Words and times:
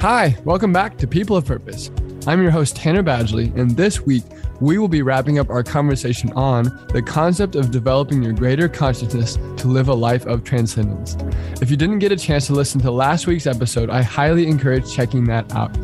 Hi, 0.00 0.36
welcome 0.44 0.72
back 0.72 0.96
to 0.98 1.08
People 1.08 1.36
of 1.36 1.44
Purpose. 1.44 1.90
I'm 2.24 2.40
your 2.40 2.52
host, 2.52 2.76
Tanner 2.76 3.02
Badgley, 3.02 3.52
and 3.56 3.72
this 3.72 4.00
week 4.00 4.22
we 4.60 4.78
will 4.78 4.86
be 4.86 5.02
wrapping 5.02 5.40
up 5.40 5.50
our 5.50 5.64
conversation 5.64 6.32
on 6.34 6.86
the 6.92 7.02
concept 7.02 7.56
of 7.56 7.72
developing 7.72 8.22
your 8.22 8.32
greater 8.32 8.68
consciousness 8.68 9.34
to 9.56 9.66
live 9.66 9.88
a 9.88 9.94
life 9.94 10.24
of 10.24 10.44
transcendence. 10.44 11.16
If 11.60 11.68
you 11.68 11.76
didn't 11.76 11.98
get 11.98 12.12
a 12.12 12.16
chance 12.16 12.46
to 12.46 12.52
listen 12.52 12.80
to 12.82 12.92
last 12.92 13.26
week's 13.26 13.48
episode, 13.48 13.90
I 13.90 14.02
highly 14.02 14.46
encourage 14.46 14.88
checking 14.94 15.24
that 15.24 15.52
out. 15.52 15.76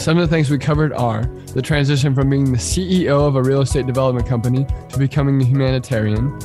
Some 0.00 0.16
of 0.16 0.22
the 0.22 0.32
things 0.32 0.48
we 0.48 0.56
covered 0.56 0.92
are 0.92 1.24
the 1.52 1.60
transition 1.60 2.14
from 2.14 2.30
being 2.30 2.52
the 2.52 2.58
CEO 2.58 3.26
of 3.26 3.34
a 3.34 3.42
real 3.42 3.62
estate 3.62 3.84
development 3.84 4.28
company 4.28 4.64
to 4.90 4.98
becoming 4.98 5.42
a 5.42 5.44
humanitarian. 5.44 6.38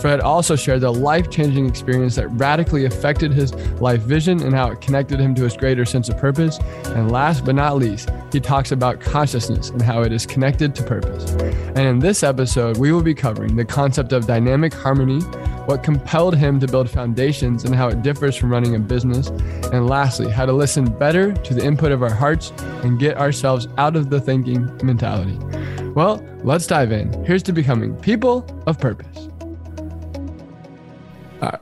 Fred 0.00 0.20
also 0.20 0.56
shared 0.56 0.82
the 0.82 0.92
life 0.92 1.30
changing 1.30 1.66
experience 1.66 2.16
that 2.16 2.28
radically 2.28 2.84
affected 2.84 3.32
his 3.32 3.54
life 3.80 4.02
vision 4.02 4.42
and 4.42 4.54
how 4.54 4.70
it 4.70 4.80
connected 4.80 5.18
him 5.18 5.34
to 5.34 5.44
his 5.44 5.56
greater 5.56 5.84
sense 5.84 6.08
of 6.08 6.18
purpose. 6.18 6.58
And 6.86 7.10
last 7.10 7.44
but 7.44 7.54
not 7.54 7.76
least, 7.76 8.10
he 8.32 8.40
talks 8.40 8.72
about 8.72 9.00
consciousness 9.00 9.70
and 9.70 9.80
how 9.80 10.02
it 10.02 10.12
is 10.12 10.26
connected 10.26 10.74
to 10.74 10.82
purpose. 10.82 11.30
And 11.32 11.78
in 11.78 11.98
this 11.98 12.22
episode, 12.22 12.76
we 12.78 12.92
will 12.92 13.02
be 13.02 13.14
covering 13.14 13.56
the 13.56 13.64
concept 13.64 14.12
of 14.12 14.26
dynamic 14.26 14.74
harmony, 14.74 15.20
what 15.66 15.82
compelled 15.82 16.36
him 16.36 16.60
to 16.60 16.66
build 16.66 16.88
foundations 16.88 17.64
and 17.64 17.74
how 17.74 17.88
it 17.88 18.02
differs 18.02 18.36
from 18.36 18.50
running 18.50 18.74
a 18.74 18.78
business. 18.78 19.28
And 19.72 19.88
lastly, 19.88 20.30
how 20.30 20.46
to 20.46 20.52
listen 20.52 20.84
better 20.98 21.32
to 21.32 21.54
the 21.54 21.64
input 21.64 21.92
of 21.92 22.02
our 22.02 22.14
hearts 22.14 22.52
and 22.82 22.98
get 22.98 23.16
ourselves 23.16 23.66
out 23.78 23.96
of 23.96 24.10
the 24.10 24.20
thinking 24.20 24.70
mentality. 24.84 25.38
Well, 25.94 26.24
let's 26.44 26.66
dive 26.66 26.92
in. 26.92 27.24
Here's 27.24 27.42
to 27.44 27.52
becoming 27.52 27.96
people 27.96 28.46
of 28.66 28.78
purpose. 28.78 29.28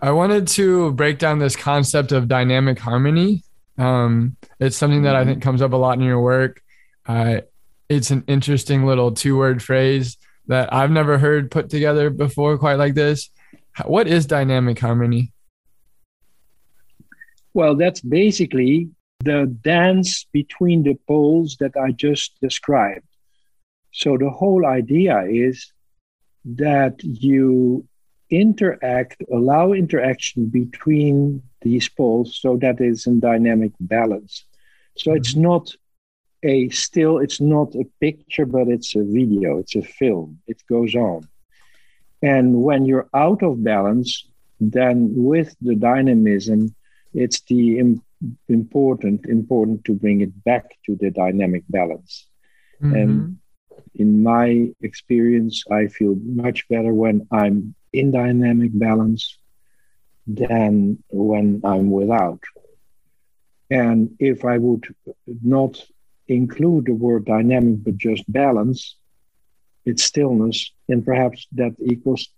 I 0.01 0.11
wanted 0.13 0.49
to 0.49 0.93
break 0.93 1.19
down 1.19 1.39
this 1.39 1.57
concept 1.57 2.13
of 2.13 2.29
dynamic 2.29 2.79
harmony. 2.79 3.43
Um, 3.77 4.37
it's 4.61 4.77
something 4.77 5.03
that 5.03 5.17
I 5.17 5.25
think 5.25 5.43
comes 5.43 5.63
up 5.63 5.73
a 5.73 5.77
lot 5.77 5.99
in 5.99 6.05
your 6.05 6.21
work. 6.21 6.63
Uh, 7.07 7.41
it's 7.89 8.11
an 8.11 8.25
interesting 8.27 8.87
little 8.87 9.13
two 9.13 9.37
word 9.37 9.63
phrase 9.63 10.17
that 10.47 10.73
I've 10.73 10.91
never 10.91 11.19
heard 11.19 11.51
put 11.51 11.71
together 11.71 12.11
before 12.11 12.57
quite 12.59 12.79
like 12.79 12.95
this. 12.95 13.31
What 13.85 14.07
is 14.07 14.27
dynamic 14.27 14.79
harmony? 14.79 15.33
Well, 17.53 17.75
that's 17.75 18.01
basically 18.01 18.91
the 19.25 19.47
dance 19.63 20.27
between 20.33 20.83
the 20.83 20.99
poles 21.09 21.57
that 21.61 21.77
I 21.77 21.93
just 21.93 22.39
described. 22.41 23.07
So 23.93 24.19
the 24.19 24.31
whole 24.31 24.67
idea 24.67 25.23
is 25.23 25.73
that 26.45 27.03
you 27.03 27.87
interact, 28.41 29.23
allow 29.33 29.73
interaction 29.73 30.47
between 30.47 31.43
these 31.63 31.89
poles 31.89 32.39
so 32.41 32.57
that 32.59 32.81
it's 32.81 33.07
in 33.07 33.21
dynamic 33.21 33.73
balance. 33.81 34.45
So 34.97 35.11
mm-hmm. 35.11 35.17
it's 35.19 35.37
not 35.37 35.71
a 36.43 36.69
still, 36.69 37.19
it's 37.19 37.41
not 37.41 37.75
a 37.75 37.85
picture, 38.01 38.47
but 38.47 38.69
it's 38.69 38.95
a 38.95 39.03
video, 39.03 39.59
it's 39.59 39.77
a 39.77 39.83
film, 39.83 40.41
it 40.47 40.63
goes 40.69 40.95
on. 40.95 41.27
And 42.23 42.63
when 42.63 42.85
you're 42.85 43.09
out 43.15 43.43
of 43.43 43.63
balance, 43.63 44.27
then 44.61 45.11
with 45.15 45.55
the 45.61 45.75
dynamism, 45.75 46.75
it's 47.13 47.41
the 47.43 47.79
Im- 47.79 48.03
important 48.49 49.27
important 49.27 49.85
to 49.85 49.95
bring 49.95 50.21
it 50.23 50.45
back 50.45 50.65
to 50.87 50.97
the 50.97 51.11
dynamic 51.11 51.63
balance. 51.69 52.27
Mm-hmm. 52.83 52.95
And 52.95 53.39
in 53.95 54.23
my 54.23 54.71
experience, 54.81 55.65
I 55.71 55.89
feel 55.89 56.17
much 56.25 56.69
better 56.69 56.93
when 56.93 57.27
I'm 57.31 57.75
in 57.95 58.11
dynamic 58.11 58.73
balance 58.75 59.39
than 60.27 61.03
when 61.11 61.61
I'm 61.65 61.91
without. 61.91 62.41
And 63.71 64.17
if 64.19 64.45
I 64.45 64.59
would 64.59 64.85
not 65.27 65.81
include 66.27 66.87
the 66.87 66.95
word 66.95 67.25
dynamic 67.25 67.85
but 67.85 67.97
just 67.97 68.31
balance, 68.31 68.97
it's 69.85 70.03
stillness, 70.03 70.73
and 70.89 71.05
perhaps 71.05 71.47
that 71.53 71.75
equals 71.85 72.29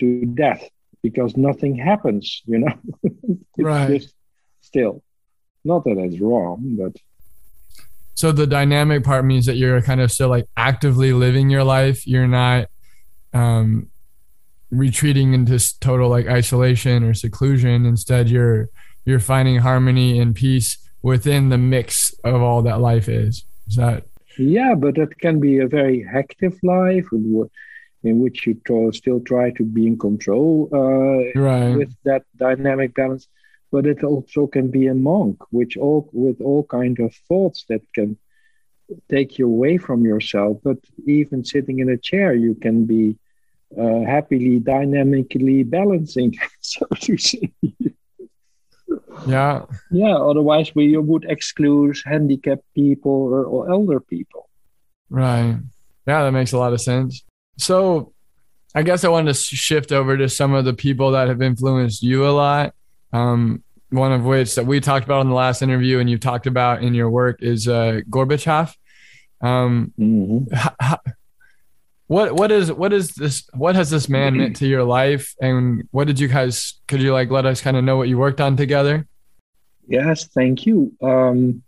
to 0.00 0.26
death 0.26 0.68
because 1.02 1.36
nothing 1.36 1.76
happens, 1.76 2.42
you 2.46 2.58
know. 2.58 2.74
it's 3.02 3.46
right. 3.58 3.88
just 3.88 4.14
still. 4.60 5.02
Not 5.64 5.84
that 5.84 5.98
it's 5.98 6.20
wrong, 6.20 6.76
but 6.78 6.96
so 8.14 8.32
the 8.32 8.46
dynamic 8.46 9.04
part 9.04 9.24
means 9.24 9.46
that 9.46 9.56
you're 9.56 9.82
kind 9.82 10.00
of 10.00 10.10
still 10.10 10.28
like 10.28 10.46
actively 10.56 11.12
living 11.12 11.50
your 11.50 11.64
life. 11.64 12.06
You're 12.06 12.28
not 12.28 12.66
um 13.32 13.90
retreating 14.70 15.32
into 15.32 15.58
total 15.80 16.08
like 16.08 16.26
isolation 16.26 17.04
or 17.04 17.14
seclusion. 17.14 17.86
Instead, 17.86 18.28
you're 18.28 18.68
you're 19.04 19.20
finding 19.20 19.56
harmony 19.56 20.18
and 20.18 20.34
peace 20.34 20.78
within 21.02 21.48
the 21.48 21.58
mix 21.58 22.12
of 22.24 22.42
all 22.42 22.62
that 22.62 22.80
life 22.80 23.08
is. 23.08 23.44
Is 23.68 23.76
that 23.76 24.04
yeah, 24.38 24.74
but 24.74 24.98
it 24.98 25.18
can 25.18 25.40
be 25.40 25.58
a 25.58 25.68
very 25.68 26.06
active 26.12 26.58
life 26.62 27.06
in 27.12 28.20
which 28.20 28.46
you 28.46 28.60
still 28.92 29.20
try 29.20 29.50
to 29.52 29.64
be 29.64 29.86
in 29.86 29.98
control 29.98 30.68
uh, 30.72 31.40
right. 31.40 31.74
with 31.74 31.94
that 32.04 32.24
dynamic 32.36 32.94
balance. 32.94 33.28
But 33.72 33.86
it 33.86 34.04
also 34.04 34.46
can 34.46 34.70
be 34.70 34.86
a 34.86 34.94
monk, 34.94 35.38
which 35.50 35.76
all 35.76 36.08
with 36.12 36.40
all 36.40 36.64
kind 36.64 36.98
of 37.00 37.14
thoughts 37.28 37.64
that 37.68 37.82
can 37.94 38.16
take 39.10 39.38
you 39.38 39.46
away 39.46 39.76
from 39.76 40.04
yourself. 40.04 40.58
But 40.62 40.78
even 41.06 41.44
sitting 41.44 41.80
in 41.80 41.88
a 41.88 41.96
chair, 41.96 42.34
you 42.34 42.54
can 42.54 42.84
be 42.84 43.16
uh, 43.78 44.00
happily, 44.00 44.58
dynamically 44.60 45.62
balancing, 45.62 46.34
so 46.60 46.86
to 47.00 47.16
say. 47.16 47.52
Yeah. 49.26 49.62
Yeah. 49.90 50.16
Otherwise, 50.16 50.74
we 50.74 50.96
would 50.96 51.24
exclude 51.24 51.96
handicapped 52.04 52.64
people 52.74 53.12
or, 53.12 53.44
or 53.44 53.70
elder 53.70 54.00
people. 54.00 54.48
Right. 55.10 55.56
Yeah, 56.06 56.22
that 56.22 56.32
makes 56.32 56.52
a 56.52 56.58
lot 56.58 56.72
of 56.72 56.80
sense. 56.80 57.24
So, 57.58 58.12
I 58.74 58.82
guess 58.82 59.04
I 59.04 59.08
wanted 59.08 59.34
to 59.34 59.40
shift 59.40 59.90
over 59.90 60.16
to 60.18 60.28
some 60.28 60.52
of 60.52 60.66
the 60.66 60.74
people 60.74 61.12
that 61.12 61.28
have 61.28 61.40
influenced 61.40 62.02
you 62.02 62.26
a 62.26 62.30
lot. 62.30 62.74
Um, 63.12 63.64
one 63.90 64.12
of 64.12 64.24
which 64.24 64.54
that 64.56 64.66
we 64.66 64.80
talked 64.80 65.06
about 65.06 65.22
in 65.22 65.28
the 65.28 65.34
last 65.34 65.62
interview 65.62 65.98
and 65.98 66.10
you've 66.10 66.20
talked 66.20 66.46
about 66.46 66.82
in 66.82 66.92
your 66.92 67.08
work 67.08 67.42
is 67.42 67.68
uh, 67.68 68.00
Gorbachev. 68.10 68.74
Um, 69.40 69.92
mm-hmm. 69.98 70.94
What 72.06 72.34
what 72.34 72.52
is 72.52 72.72
what 72.72 72.92
is 72.92 73.14
this? 73.14 73.48
What 73.54 73.74
has 73.74 73.90
this 73.90 74.08
man 74.08 74.36
meant 74.36 74.56
to 74.56 74.66
your 74.66 74.84
life? 74.84 75.34
And 75.40 75.88
what 75.90 76.06
did 76.06 76.20
you 76.20 76.28
guys? 76.28 76.80
Could 76.86 77.00
you 77.02 77.12
like 77.12 77.30
let 77.30 77.46
us 77.46 77.60
kind 77.60 77.76
of 77.76 77.84
know 77.84 77.96
what 77.96 78.08
you 78.08 78.18
worked 78.18 78.40
on 78.40 78.56
together? 78.56 79.06
Yes, 79.88 80.26
thank 80.26 80.66
you. 80.66 80.92
Um, 81.02 81.62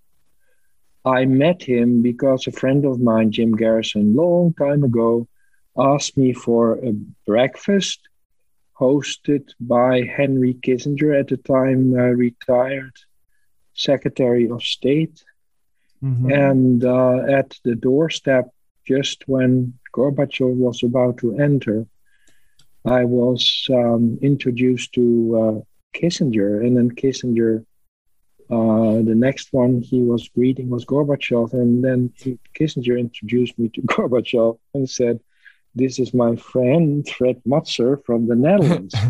I 1.05 1.25
met 1.25 1.63
him 1.63 2.03
because 2.03 2.47
a 2.47 2.53
friend 2.53 2.85
of 2.85 3.01
mine, 3.01 3.33
Jim 3.33 3.53
Garrison, 3.57 4.15
long 4.15 4.55
time 4.55 4.85
ago, 4.85 5.27
asked 5.77 6.17
me 6.17 6.33
for 6.33 6.75
a 6.85 6.93
breakfast 7.27 8.01
hosted 8.79 9.51
by 9.59 10.03
Henry 10.03 10.55
Kissinger, 10.55 11.19
at 11.19 11.29
the 11.29 11.37
time 11.37 11.95
uh, 11.95 12.03
retired 12.03 12.95
Secretary 13.75 14.49
of 14.49 14.63
State. 14.63 15.25
Mm-hmm. 16.03 16.31
And 16.31 16.85
uh, 16.85 17.23
at 17.29 17.59
the 17.65 17.75
doorstep, 17.75 18.51
just 18.87 19.27
when 19.27 19.78
Gorbachev 19.93 20.55
was 20.55 20.83
about 20.83 21.19
to 21.19 21.39
enter, 21.39 21.87
I 22.85 23.05
was 23.05 23.67
um, 23.71 24.19
introduced 24.23 24.93
to 24.95 25.37
uh, 25.37 25.99
Kissinger, 25.99 26.65
and 26.65 26.77
then 26.77 26.91
Kissinger 26.91 27.65
uh, 28.51 29.03
the 29.03 29.15
next 29.15 29.53
one 29.53 29.83
he 29.83 30.01
was 30.01 30.31
greeting 30.31 30.71
was 30.71 30.87
Gorbachev, 30.87 31.53
and 31.53 31.85
then 31.85 32.11
Kissinger 32.59 32.99
introduced 32.99 33.59
me 33.59 33.69
to 33.71 33.83
Gorbachev 33.83 34.59
and 34.73 34.89
said, 34.89 35.21
"This 35.75 35.99
is 35.99 36.15
my 36.15 36.37
friend 36.37 37.07
Fred 37.07 37.43
Matser 37.47 38.03
from 38.05 38.27
the 38.27 38.37
Netherlands." 38.37 38.95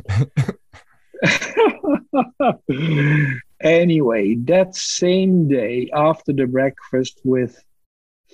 anyway, 3.60 4.34
that 4.34 4.74
same 4.74 5.48
day, 5.48 5.90
after 5.94 6.32
the 6.32 6.46
breakfast 6.46 7.20
with 7.24 7.62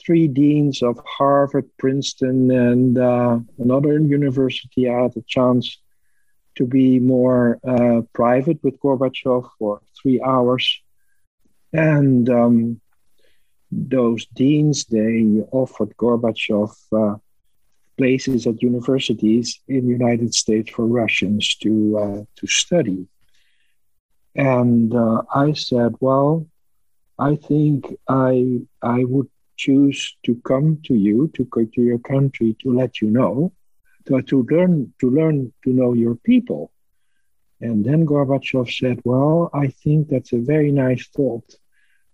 three 0.04 0.28
deans 0.28 0.82
of 0.82 0.98
Harvard, 1.06 1.68
Princeton, 1.78 2.50
and 2.50 2.98
uh, 2.98 3.38
another 3.58 3.98
university, 3.98 4.88
I 4.88 5.02
had 5.02 5.16
a 5.16 5.22
chance 5.22 5.78
to 6.56 6.66
be 6.66 7.00
more 7.00 7.58
uh, 7.66 8.02
private 8.12 8.62
with 8.62 8.78
Gorbachev 8.80 9.48
for 9.58 9.80
three 10.00 10.20
hours. 10.22 10.80
And 11.72 12.28
um, 12.28 12.80
those 13.72 14.26
deans, 14.26 14.84
they 14.84 15.42
offered 15.50 15.96
Gorbachev 15.96 16.72
uh, 16.92 17.16
places 17.96 18.46
at 18.46 18.62
universities 18.62 19.60
in 19.68 19.86
the 19.86 19.92
United 19.92 20.34
States 20.34 20.70
for 20.70 20.86
Russians 20.86 21.56
to, 21.56 21.98
uh, 21.98 22.24
to 22.36 22.46
study. 22.46 23.08
And 24.36 24.94
uh, 24.94 25.22
I 25.34 25.52
said, 25.52 25.94
well, 26.00 26.46
I 27.18 27.36
think 27.36 27.96
I, 28.08 28.60
I 28.82 29.04
would 29.04 29.28
choose 29.56 30.16
to 30.24 30.34
come 30.44 30.80
to 30.84 30.94
you, 30.94 31.30
to 31.34 31.44
go 31.44 31.64
to 31.64 31.82
your 31.82 31.98
country 31.98 32.56
to 32.62 32.72
let 32.72 33.00
you 33.00 33.10
know 33.10 33.52
to, 34.06 34.22
to 34.22 34.42
learn 34.50 34.92
to 35.00 35.10
learn 35.10 35.52
to 35.64 35.70
know 35.70 35.92
your 35.92 36.14
people. 36.14 36.70
And 37.60 37.84
then 37.84 38.06
Gorbachev 38.06 38.70
said, 38.70 39.00
"Well, 39.04 39.50
I 39.52 39.68
think 39.68 40.08
that's 40.08 40.32
a 40.32 40.38
very 40.38 40.72
nice 40.72 41.06
thought. 41.08 41.54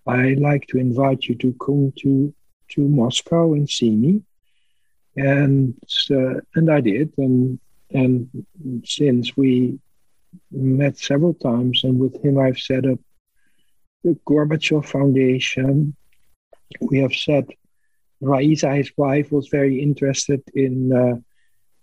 I 0.06 0.34
like 0.34 0.66
to 0.68 0.78
invite 0.78 1.24
you 1.24 1.34
to 1.36 1.52
come 1.54 1.92
to 2.00 2.34
to 2.70 2.80
Moscow 2.88 3.54
and 3.54 3.68
see 3.68 3.90
me." 3.90 4.22
And 5.16 5.74
uh, 6.10 6.40
and 6.54 6.70
I 6.70 6.80
did, 6.80 7.12
and 7.18 7.58
and 7.90 8.28
since 8.84 9.36
we 9.36 9.78
met 10.52 10.96
several 10.98 11.34
times, 11.34 11.82
and 11.82 11.98
with 11.98 12.22
him 12.24 12.38
I've 12.38 12.58
set 12.58 12.86
up 12.86 13.00
the 14.04 14.16
Gorbachev 14.26 14.86
Foundation. 14.86 15.96
We 16.80 16.98
have 16.98 17.14
said 17.14 17.48
Raisa, 18.20 18.74
his 18.74 18.92
wife, 18.96 19.32
was 19.32 19.48
very 19.48 19.82
interested 19.82 20.42
in 20.54 20.92
uh, 20.92 21.16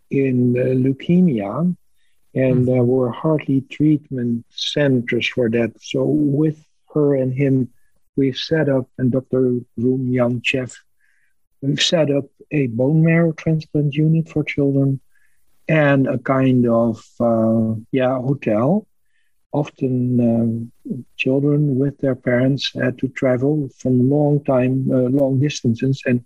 in 0.09 0.57
uh, 0.57 0.63
leukemia, 0.83 1.75
and 2.33 2.67
there 2.67 2.81
mm-hmm. 2.81 2.87
were 2.87 3.11
hardly 3.11 3.61
treatment 3.61 4.45
centers 4.49 5.27
for 5.27 5.49
that. 5.49 5.73
So 5.81 6.03
with 6.05 6.63
her 6.93 7.15
and 7.15 7.33
him, 7.33 7.69
we've 8.15 8.37
set 8.37 8.69
up, 8.69 8.87
and 8.97 9.11
Dr. 9.11 9.59
Rumyantsev, 9.79 10.73
we've 11.61 11.81
set 11.81 12.11
up 12.11 12.25
a 12.51 12.67
bone 12.67 13.03
marrow 13.03 13.33
transplant 13.33 13.95
unit 13.95 14.29
for 14.29 14.43
children 14.43 15.01
and 15.67 16.07
a 16.07 16.17
kind 16.17 16.67
of 16.67 17.03
uh, 17.19 17.75
yeah 17.91 18.15
hotel. 18.19 18.87
Often 19.61 19.93
um, 20.29 20.71
children 21.23 21.61
with 21.81 21.95
their 21.99 22.15
parents 22.29 22.63
had 22.83 22.97
to 22.99 23.07
travel 23.21 23.69
from 23.79 24.09
long 24.09 24.43
time, 24.43 24.75
uh, 24.97 25.09
long 25.21 25.39
distances, 25.39 26.01
and 26.05 26.19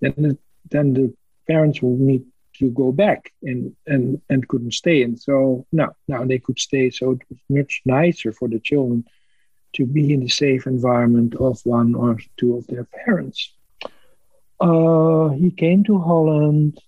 then 0.00 0.38
then 0.72 0.86
the 0.98 1.06
parents 1.52 1.82
will 1.82 1.98
need 2.10 2.24
to 2.58 2.70
go 2.70 2.88
back 2.92 3.20
and 3.42 3.62
and 3.86 4.04
and 4.30 4.48
couldn't 4.50 4.74
stay. 4.82 4.98
And 5.06 5.16
so 5.26 5.66
now 5.72 5.90
now 6.08 6.22
they 6.24 6.40
could 6.44 6.58
stay. 6.58 6.90
So 6.90 7.04
it 7.16 7.22
was 7.28 7.40
much 7.48 7.82
nicer 7.84 8.32
for 8.32 8.48
the 8.48 8.60
children 8.70 9.04
to 9.74 9.84
be 9.86 10.12
in 10.14 10.20
the 10.20 10.28
safe 10.28 10.66
environment 10.66 11.34
of 11.36 11.60
one 11.64 11.94
or 11.94 12.18
two 12.38 12.56
of 12.56 12.66
their 12.68 12.86
parents. 13.04 13.52
Uh, 14.60 15.28
he 15.30 15.50
came 15.50 15.82
to 15.84 15.98
holland 15.98 16.78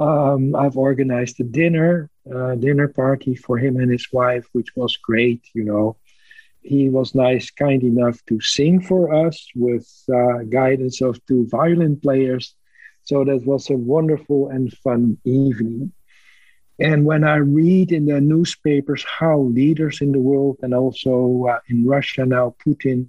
um, 0.00 0.54
i've 0.56 0.76
organized 0.76 1.40
a 1.40 1.44
dinner 1.44 2.10
uh, 2.34 2.54
dinner 2.54 2.88
party 2.88 3.34
for 3.34 3.58
him 3.58 3.76
and 3.76 3.90
his 3.90 4.06
wife 4.12 4.46
which 4.52 4.74
was 4.76 4.96
great 4.96 5.42
you 5.54 5.64
know 5.64 5.96
he 6.62 6.88
was 6.88 7.14
nice 7.14 7.50
kind 7.50 7.82
enough 7.82 8.24
to 8.26 8.40
sing 8.40 8.80
for 8.80 9.12
us 9.26 9.48
with 9.56 9.88
uh, 10.14 10.38
guidance 10.48 11.00
of 11.00 11.24
two 11.26 11.46
violin 11.48 11.98
players 11.98 12.54
so 13.04 13.24
that 13.24 13.44
was 13.44 13.68
a 13.70 13.76
wonderful 13.76 14.48
and 14.48 14.72
fun 14.78 15.18
evening. 15.24 15.92
And 16.78 17.04
when 17.04 17.24
I 17.24 17.36
read 17.36 17.92
in 17.92 18.06
the 18.06 18.20
newspapers 18.20 19.04
how 19.04 19.40
leaders 19.40 20.00
in 20.00 20.12
the 20.12 20.20
world 20.20 20.58
and 20.62 20.74
also 20.74 21.46
uh, 21.48 21.58
in 21.68 21.86
Russia 21.86 22.24
now, 22.24 22.54
Putin, 22.64 23.08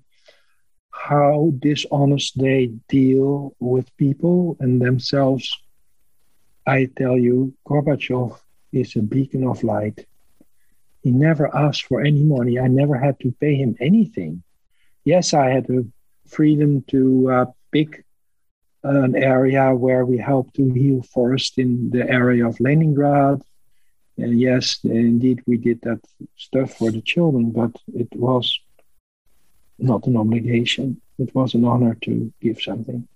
how 0.91 1.53
dishonest 1.59 2.39
they 2.39 2.67
deal 2.87 3.55
with 3.59 3.95
people 3.97 4.57
and 4.59 4.81
themselves, 4.81 5.49
I 6.65 6.85
tell 6.85 7.17
you, 7.17 7.53
Gorbachev 7.67 8.39
is 8.71 8.95
a 8.95 9.01
beacon 9.01 9.45
of 9.45 9.63
light. 9.63 10.05
He 11.01 11.11
never 11.11 11.53
asked 11.55 11.85
for 11.85 12.01
any 12.01 12.23
money. 12.23 12.59
I 12.59 12.67
never 12.67 12.97
had 12.97 13.19
to 13.21 13.31
pay 13.39 13.55
him 13.55 13.75
anything. 13.79 14.43
Yes, 15.03 15.33
I 15.33 15.49
had 15.49 15.67
the 15.67 15.85
freedom 16.27 16.83
to 16.87 17.31
uh, 17.31 17.45
pick 17.71 18.05
an 18.83 19.15
area 19.15 19.73
where 19.73 20.05
we 20.05 20.17
helped 20.17 20.55
to 20.55 20.71
heal 20.71 21.01
forest 21.01 21.57
in 21.57 21.89
the 21.89 22.09
area 22.09 22.47
of 22.47 22.59
Leningrad. 22.59 23.41
And 24.17 24.39
yes, 24.39 24.79
indeed, 24.83 25.41
we 25.45 25.57
did 25.57 25.81
that 25.81 25.99
stuff 26.37 26.77
for 26.77 26.91
the 26.91 27.01
children, 27.01 27.51
but 27.51 27.71
it 27.93 28.09
was 28.15 28.59
not 29.79 30.05
an 30.07 30.17
obligation. 30.17 31.01
It 31.17 31.33
was 31.35 31.53
an 31.53 31.65
honor 31.65 31.95
to 32.03 32.31
give 32.41 32.61
something. 32.61 33.07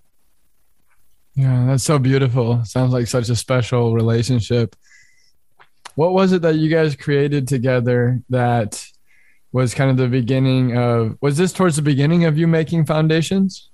Yeah, 1.37 1.67
that's 1.67 1.83
so 1.83 1.99
beautiful. 1.99 2.65
Sounds 2.65 2.91
like 2.91 3.05
such 3.05 3.29
a 3.29 3.35
special 3.35 3.93
relationship. 3.93 4.75
What 5.93 6.13
was 6.13 6.31
it 6.31 6.41
that 6.41 6.55
you 6.55 6.67
guys 6.67 6.95
created 6.95 7.47
together 7.47 8.23
that 8.29 8.83
was 9.51 9.75
kind 9.75 9.91
of 9.91 9.97
the 9.97 10.07
beginning 10.07 10.75
of 10.75 11.15
was 11.21 11.37
this 11.37 11.53
towards 11.53 11.75
the 11.75 11.83
beginning 11.83 12.25
of 12.25 12.39
you 12.39 12.47
making 12.47 12.85
foundations? 12.87 13.69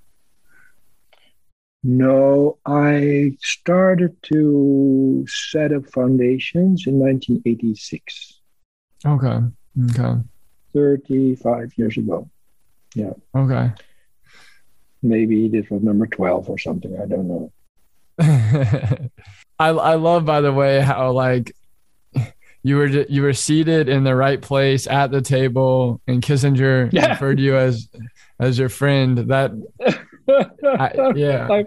No, 1.86 2.57
I 2.65 3.38
started 3.39 4.21
to 4.24 5.25
set 5.30 5.71
up 5.71 5.89
foundations 5.89 6.86
in 6.86 7.00
1986. 7.00 8.42
Okay. 9.06 9.39
Okay. 9.89 10.21
35 10.74 11.71
years 11.77 11.95
ago. 11.95 12.30
Yeah. 12.94 13.13
Okay. 13.33 13.71
Maybe 15.04 15.48
this 15.50 15.70
was 15.70 15.84
number 15.84 16.08
12 16.08 16.50
or 16.50 16.58
something. 16.58 16.98
I 17.00 17.06
don't 17.06 17.28
know. 17.28 17.52
I 19.60 19.70
I 19.70 19.96
love 19.96 20.26
by 20.26 20.42
the 20.42 20.54
way 20.54 20.82
how 20.82 21.12
like 21.12 21.56
you 22.64 22.78
were 22.78 22.88
you 22.88 23.22
were 23.22 23.34
seated 23.34 23.90
in 23.90 24.04
the 24.04 24.16
right 24.16 24.42
place 24.42 24.88
at 24.88 25.12
the 25.12 25.22
table 25.22 26.00
and 26.08 26.22
Kissinger 26.22 26.90
yeah. 26.94 27.10
referred 27.12 27.40
you 27.40 27.58
as 27.58 27.90
as 28.40 28.60
your 28.60 28.70
friend 28.70 29.18
that 29.18 29.52
I, 30.28 31.14
yeah. 31.16 31.48
I, 31.52 31.66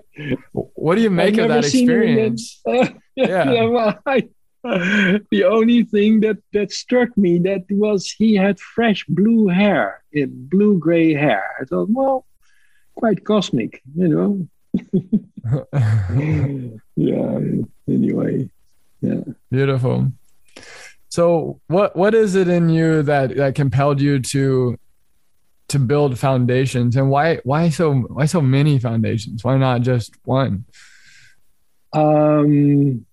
what 0.53 0.95
do 0.95 1.03
you 1.03 1.11
make 1.11 1.37
of 1.37 1.49
that 1.49 1.65
experience? 1.65 2.63
yeah. 2.65 2.91
yeah 3.17 3.65
well, 3.65 3.99
I, 4.07 4.29
the 5.31 5.45
only 5.47 5.85
thing 5.85 6.21
that 6.21 6.39
that 6.53 6.73
struck 6.73 7.17
me 7.17 7.39
that 7.41 7.65
was 7.71 8.11
he 8.11 8.35
had 8.35 8.59
fresh 8.59 9.05
blue 9.09 9.49
hair, 9.49 10.03
eh, 10.15 10.27
blue 10.27 10.79
gray 10.79 11.13
hair. 11.13 11.45
I 11.61 11.65
thought, 11.65 11.89
well, 11.91 12.27
quite 12.97 13.25
cosmic, 13.25 13.83
you 13.95 14.09
know. 14.09 14.49
yeah. 16.97 17.39
Anyway, 17.89 18.51
yeah. 19.01 19.21
Beautiful. 19.51 20.13
So, 21.09 21.61
what 21.69 21.97
what 21.97 22.15
is 22.15 22.35
it 22.35 22.49
in 22.49 22.69
you 22.69 23.03
that 23.03 23.37
that 23.37 23.55
compelled 23.55 24.01
you 24.01 24.21
to 24.21 24.77
to 25.69 25.79
build 25.79 26.19
foundations 26.19 26.97
and 26.97 27.11
why 27.11 27.37
why 27.45 27.69
so 27.69 27.95
why 27.95 28.27
so 28.27 28.41
many 28.41 28.79
foundations 28.79 29.43
why 29.43 29.57
not 29.57 29.81
just 29.81 30.15
one 30.25 30.65
um 31.93 33.05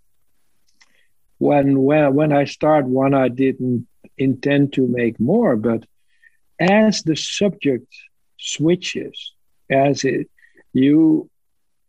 when 1.39 1.81
when 1.81 2.13
when 2.13 2.31
i 2.31 2.45
start 2.45 2.85
one 2.85 3.13
i 3.13 3.27
didn't 3.27 3.87
intend 4.17 4.71
to 4.71 4.87
make 4.87 5.19
more 5.19 5.55
but 5.55 5.83
as 6.59 7.01
the 7.03 7.15
subject 7.15 7.87
switches 8.37 9.32
as 9.73 10.03
it 10.03 10.29
you 10.73 11.29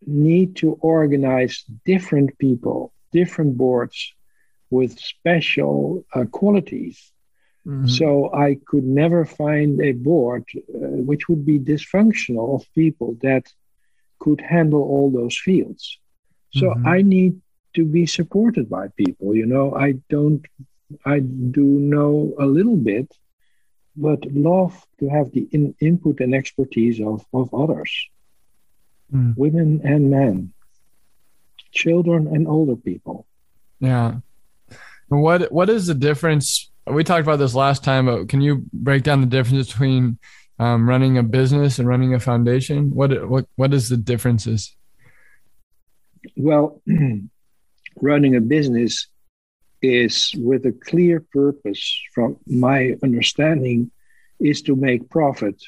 need 0.07 0.57
to 0.57 0.73
organize 0.81 1.65
different 1.85 2.37
people 2.39 2.93
different 3.13 3.57
boards 3.57 4.13
with 4.71 4.99
special 4.99 6.05
uh, 6.15 6.25
qualities 6.25 7.13
Mm-hmm. 7.67 7.89
So 7.89 8.33
I 8.35 8.59
could 8.67 8.85
never 8.85 9.25
find 9.25 9.81
a 9.81 9.93
board 9.93 10.45
uh, 10.55 11.01
which 11.09 11.29
would 11.29 11.47
be 11.47 11.59
dysfunctional 11.59 12.61
of 12.61 12.75
people 12.75 13.17
that 13.23 13.51
could 14.19 14.41
handle 14.41 14.83
all 14.83 15.11
those 15.11 15.37
fields. 15.37 15.99
So 16.53 16.71
mm-hmm. 16.71 16.87
I 16.87 17.03
need 17.03 17.41
to 17.75 17.85
be 17.85 18.07
supported 18.07 18.69
by 18.69 18.89
people. 18.97 19.35
You 19.35 19.47
know, 19.47 19.75
I 19.75 19.95
don't, 20.11 20.45
I 21.05 21.21
do 21.21 21.65
know 21.65 22.35
a 22.39 22.47
little 22.47 22.77
bit, 22.77 23.13
but 23.97 24.25
love 24.33 24.87
to 25.01 25.09
have 25.09 25.31
the 25.33 25.49
in, 25.53 25.75
input 25.81 26.21
and 26.21 26.35
expertise 26.35 27.01
of, 27.01 27.25
of 27.33 27.53
others, 27.55 28.09
mm. 29.13 29.37
women 29.37 29.81
and 29.85 30.11
men, 30.11 30.53
children 31.73 32.27
and 32.27 32.49
older 32.49 32.77
people. 32.77 33.27
Yeah. 33.81 34.17
What 35.09 35.53
what 35.53 35.69
is 35.69 35.87
the 35.87 35.95
difference 35.95 36.71
we 36.87 37.05
talked 37.05 37.23
about 37.23 37.39
this 37.39 37.55
last 37.55 37.85
time, 37.85 38.07
but 38.07 38.29
can 38.29 38.41
you 38.41 38.65
break 38.73 39.03
down 39.03 39.21
the 39.21 39.27
difference 39.27 39.69
between 39.69 40.19
um, 40.59 40.89
running 40.89 41.19
a 41.19 41.23
business 41.23 41.79
and 41.79 41.89
running 41.89 42.15
a 42.15 42.21
foundation? 42.21 42.91
What 42.91 43.29
what 43.29 43.47
what 43.57 43.73
is 43.75 43.89
the 43.89 43.97
differences? 43.97 44.75
Well, 46.37 46.81
running 48.01 48.37
a 48.37 48.41
business 48.41 49.07
is 49.85 50.33
with 50.39 50.65
a 50.67 50.73
clear 50.73 51.21
purpose, 51.21 52.01
from 52.15 52.37
my 52.47 52.97
understanding, 53.03 53.91
is 54.41 54.63
to 54.63 54.75
make 54.75 55.11
profit. 55.11 55.63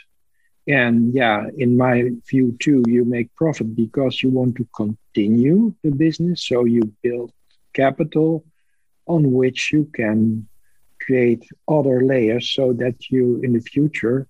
And 0.66 1.14
yeah, 1.14 1.46
in 1.56 1.76
my 1.76 2.10
view 2.28 2.56
too, 2.58 2.82
you 2.88 3.04
make 3.04 3.34
profit 3.36 3.76
because 3.76 4.22
you 4.22 4.30
want 4.30 4.56
to 4.56 4.66
continue 4.74 5.74
the 5.84 5.90
business. 5.90 6.46
So 6.46 6.64
you 6.64 6.92
build 7.02 7.32
capital 7.72 8.44
on 9.06 9.32
which 9.32 9.72
you 9.72 9.84
can 9.94 10.48
create 11.00 11.46
other 11.68 12.02
layers 12.02 12.50
so 12.50 12.72
that 12.72 13.10
you 13.10 13.40
in 13.44 13.52
the 13.52 13.60
future 13.60 14.26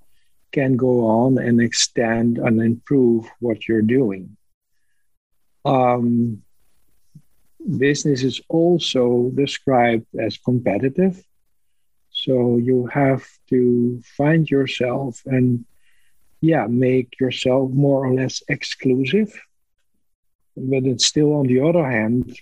can 0.53 0.77
go 0.77 1.07
on 1.07 1.39
and 1.39 1.61
extend 1.61 2.39
and 2.39 2.61
improve 2.61 3.27
what 3.41 3.67
you're 3.67 3.83
doing. 3.83 4.37
Um, 5.65 6.43
business 7.67 8.23
is 8.23 8.41
also 8.49 9.31
described 9.35 10.07
as 10.19 10.39
competitive. 10.39 11.23
So 12.11 12.57
you 12.57 12.87
have 12.87 13.27
to 13.51 14.01
find 14.17 14.49
yourself 14.49 15.21
and, 15.27 15.65
yeah, 16.41 16.67
make 16.67 17.21
yourself 17.21 17.71
more 17.71 18.07
or 18.07 18.15
less 18.15 18.43
exclusive. 18.49 19.33
But 20.57 20.85
it's 20.85 21.07
still, 21.07 21.35
on 21.35 21.47
the 21.47 21.61
other 21.61 21.85
hand, 21.89 22.37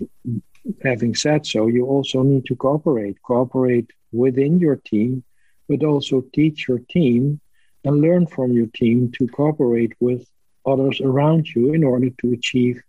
having 0.83 1.15
said 1.15 1.47
so, 1.47 1.67
you 1.67 1.87
also 1.87 2.23
need 2.23 2.47
to 2.47 2.57
cooperate, 2.57 3.21
cooperate 3.23 3.91
within 4.13 4.61
your 4.61 4.77
team, 4.77 5.25
but 5.69 5.83
also 5.83 6.25
teach 6.33 6.69
your 6.69 6.79
team 6.89 7.41
and 7.85 8.01
learn 8.01 8.27
from 8.27 8.53
your 8.53 8.69
team 8.69 9.11
to 9.13 9.27
cooperate 9.27 9.95
with 10.01 10.27
others 10.65 11.01
around 11.01 11.53
you 11.55 11.75
in 11.75 11.83
order 11.85 12.11
to 12.11 12.33
achieve 12.33 12.83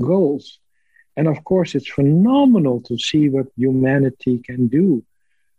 goals. 0.00 0.58
And 1.16 1.28
of 1.28 1.44
course, 1.44 1.74
it's 1.74 1.90
phenomenal 1.90 2.80
to 2.82 2.96
see 2.98 3.28
what 3.28 3.46
humanity 3.56 4.38
can 4.38 4.68
do. 4.68 5.04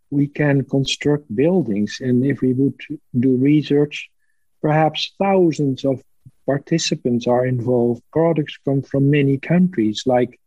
We 0.10 0.28
can 0.28 0.64
construct 0.66 1.34
buildings, 1.36 1.98
and 2.00 2.26
if 2.26 2.42
we 2.42 2.54
would 2.54 2.80
do 3.20 3.36
research, 3.38 4.10
perhaps 4.62 5.14
thousands 5.20 5.86
of 5.86 6.04
participants 6.46 7.28
are 7.28 7.46
involved. 7.46 8.04
Products 8.12 8.58
come 8.66 8.82
from 8.82 9.10
many 9.10 9.38
countries, 9.38 10.04
like 10.06 10.40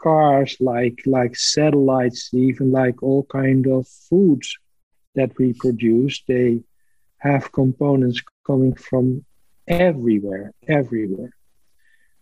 cars, 0.00 0.56
like 0.60 1.00
like 1.06 1.36
satellites, 1.36 2.32
even 2.32 2.70
like 2.72 3.02
all 3.02 3.24
kind 3.24 3.66
of 3.66 3.86
foods 3.88 4.56
that 5.14 5.36
we 5.38 5.52
produce. 5.52 6.22
They 6.26 6.62
have 7.18 7.52
components 7.52 8.20
coming 8.46 8.74
from 8.74 9.24
everywhere, 9.66 10.52
everywhere. 10.66 11.30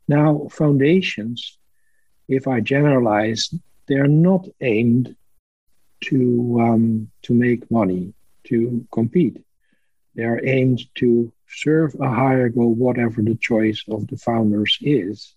Now, 0.09 0.49
foundations 0.51 1.59
if 2.29 2.47
I 2.47 2.61
generalize, 2.61 3.53
they're 3.87 4.07
not 4.07 4.47
aimed 4.61 5.17
to 6.05 6.59
um, 6.61 7.11
to 7.23 7.35
make 7.35 7.71
money 7.71 8.15
to 8.45 8.87
compete. 8.93 9.43
They 10.15 10.25
are 10.25 10.45
aimed 10.45 10.83
to 10.97 11.33
serve 11.49 11.95
a 12.01 12.09
higher 12.09 12.49
goal, 12.49 12.75
whatever 12.75 13.23
the 13.23 13.37
choice 13.37 13.85
of 13.89 14.07
the 14.09 14.17
founders 14.17 14.79
is. 14.81 15.35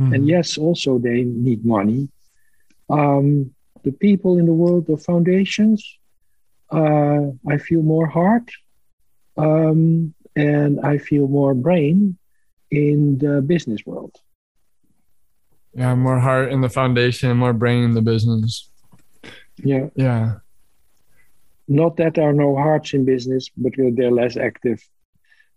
Mm-hmm. 0.00 0.12
And 0.14 0.28
yes, 0.28 0.58
also 0.58 0.98
they 0.98 1.22
need 1.22 1.64
money. 1.64 2.08
Um, 2.90 3.54
the 3.82 3.92
people 3.92 4.38
in 4.38 4.46
the 4.46 4.52
world 4.52 4.88
of 4.90 5.02
foundations, 5.02 5.98
uh, 6.70 7.20
I 7.48 7.58
feel 7.58 7.82
more 7.82 8.06
heart 8.06 8.50
um, 9.36 10.14
and 10.34 10.80
I 10.80 10.98
feel 10.98 11.28
more 11.28 11.54
brain 11.54 12.18
in 12.70 13.18
the 13.18 13.42
business 13.42 13.84
world. 13.86 14.16
Yeah, 15.74 15.94
more 15.94 16.20
heart 16.20 16.52
in 16.52 16.60
the 16.60 16.68
foundation, 16.68 17.36
more 17.36 17.52
brain 17.52 17.82
in 17.84 17.94
the 17.94 18.02
business. 18.02 18.70
Yeah. 19.56 19.88
Yeah. 19.96 20.36
Not 21.66 21.96
that 21.96 22.14
there 22.14 22.28
are 22.28 22.32
no 22.32 22.56
hearts 22.56 22.94
in 22.94 23.04
business, 23.04 23.48
but 23.56 23.72
they're 23.76 24.10
less 24.10 24.36
active. 24.36 24.86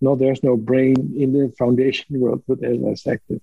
No, 0.02 0.16
there's 0.16 0.44
no 0.44 0.58
brain 0.58 1.14
in 1.18 1.34
the 1.34 1.54
foundation 1.58 2.06
world, 2.20 2.44
but 2.48 2.62
they're 2.62 2.76
less 2.76 3.06
active. 3.06 3.42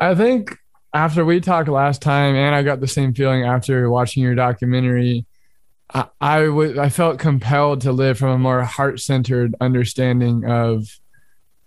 I 0.00 0.14
think 0.14 0.56
after 0.94 1.24
we 1.24 1.40
talked 1.40 1.68
last 1.68 2.02
time, 2.02 2.34
and 2.34 2.54
I 2.54 2.62
got 2.62 2.80
the 2.80 2.86
same 2.86 3.14
feeling 3.14 3.44
after 3.44 3.90
watching 3.90 4.22
your 4.22 4.34
documentary, 4.34 5.26
I, 5.92 6.06
I, 6.20 6.44
w- 6.44 6.80
I 6.80 6.88
felt 6.88 7.18
compelled 7.18 7.80
to 7.82 7.92
live 7.92 8.18
from 8.18 8.28
a 8.28 8.38
more 8.38 8.62
heart 8.62 9.00
centered 9.00 9.54
understanding 9.60 10.44
of 10.44 10.86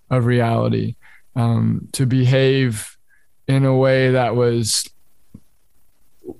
of 0.09 0.25
reality, 0.25 0.97
um, 1.37 1.87
to 1.93 2.05
behave 2.05 2.97
in 3.47 3.65
a 3.65 3.75
way 3.75 4.11
that 4.11 4.35
was 4.35 4.89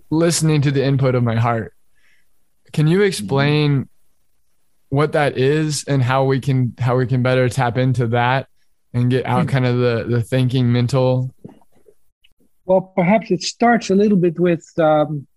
listening 0.10 0.62
to 0.62 0.72
the 0.72 0.84
input 0.84 1.16
of 1.16 1.24
my 1.24 1.36
heart. 1.36 1.74
Can 2.72 2.88
you 2.88 3.02
explain 3.02 3.90
what 4.90 5.14
that 5.14 5.38
is 5.38 5.86
and 5.88 6.04
how 6.04 6.26
we 6.26 6.40
can 6.40 6.74
how 6.78 6.98
we 6.98 7.08
can 7.08 7.24
better 7.24 7.48
tap 7.50 7.78
into 7.78 8.08
that 8.08 8.48
and 8.94 9.10
get 9.10 9.26
out 9.26 9.48
kind 9.48 9.66
of 9.66 9.78
the 9.78 10.06
the 10.08 10.22
thinking 10.22 10.72
mental? 10.72 11.34
Well, 12.66 12.94
perhaps 12.96 13.32
it 13.32 13.42
starts 13.42 13.90
a 13.90 13.96
little 13.96 14.18
bit 14.18 14.40
with 14.40 14.66
um, 14.78 15.28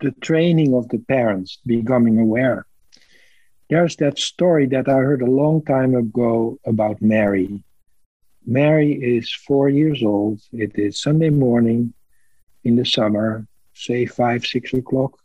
the 0.00 0.12
training 0.20 0.74
of 0.74 0.88
the 0.90 0.98
parents 0.98 1.58
becoming 1.64 2.18
aware. 2.18 2.66
There's 3.70 3.96
that 3.96 4.18
story 4.18 4.66
that 4.66 4.88
I 4.88 4.96
heard 4.96 5.22
a 5.22 5.30
long 5.30 5.64
time 5.64 5.94
ago 5.94 6.58
about 6.66 7.00
Mary. 7.00 7.64
Mary 8.46 8.92
is 8.92 9.32
four 9.32 9.68
years 9.68 10.02
old. 10.02 10.40
It 10.52 10.78
is 10.78 11.00
Sunday 11.00 11.30
morning 11.30 11.94
in 12.64 12.76
the 12.76 12.84
summer, 12.84 13.46
say 13.74 14.06
five, 14.06 14.44
six 14.44 14.72
o'clock, 14.72 15.18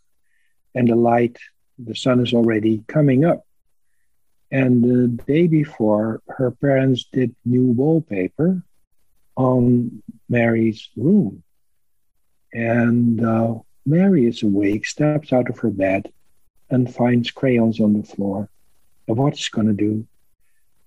and 0.75 0.87
the 0.87 0.95
light, 0.95 1.37
the 1.79 1.95
sun 1.95 2.19
is 2.19 2.33
already 2.33 2.83
coming 2.87 3.25
up. 3.25 3.43
And 4.51 4.83
the 4.83 5.07
day 5.25 5.47
before, 5.47 6.21
her 6.27 6.51
parents 6.51 7.05
did 7.11 7.35
new 7.43 7.65
wallpaper 7.65 8.63
on 9.35 10.03
Mary's 10.29 10.89
room. 10.95 11.43
And 12.53 13.23
uh, 13.23 13.55
Mary 13.85 14.25
is 14.25 14.43
awake, 14.43 14.85
steps 14.85 15.33
out 15.33 15.49
of 15.49 15.59
her 15.59 15.69
bed, 15.69 16.11
and 16.69 16.93
finds 16.93 17.31
crayons 17.31 17.79
on 17.79 17.93
the 17.93 18.03
floor. 18.03 18.49
And 19.07 19.17
what's 19.17 19.49
going 19.49 19.67
to 19.67 19.73
do? 19.73 20.07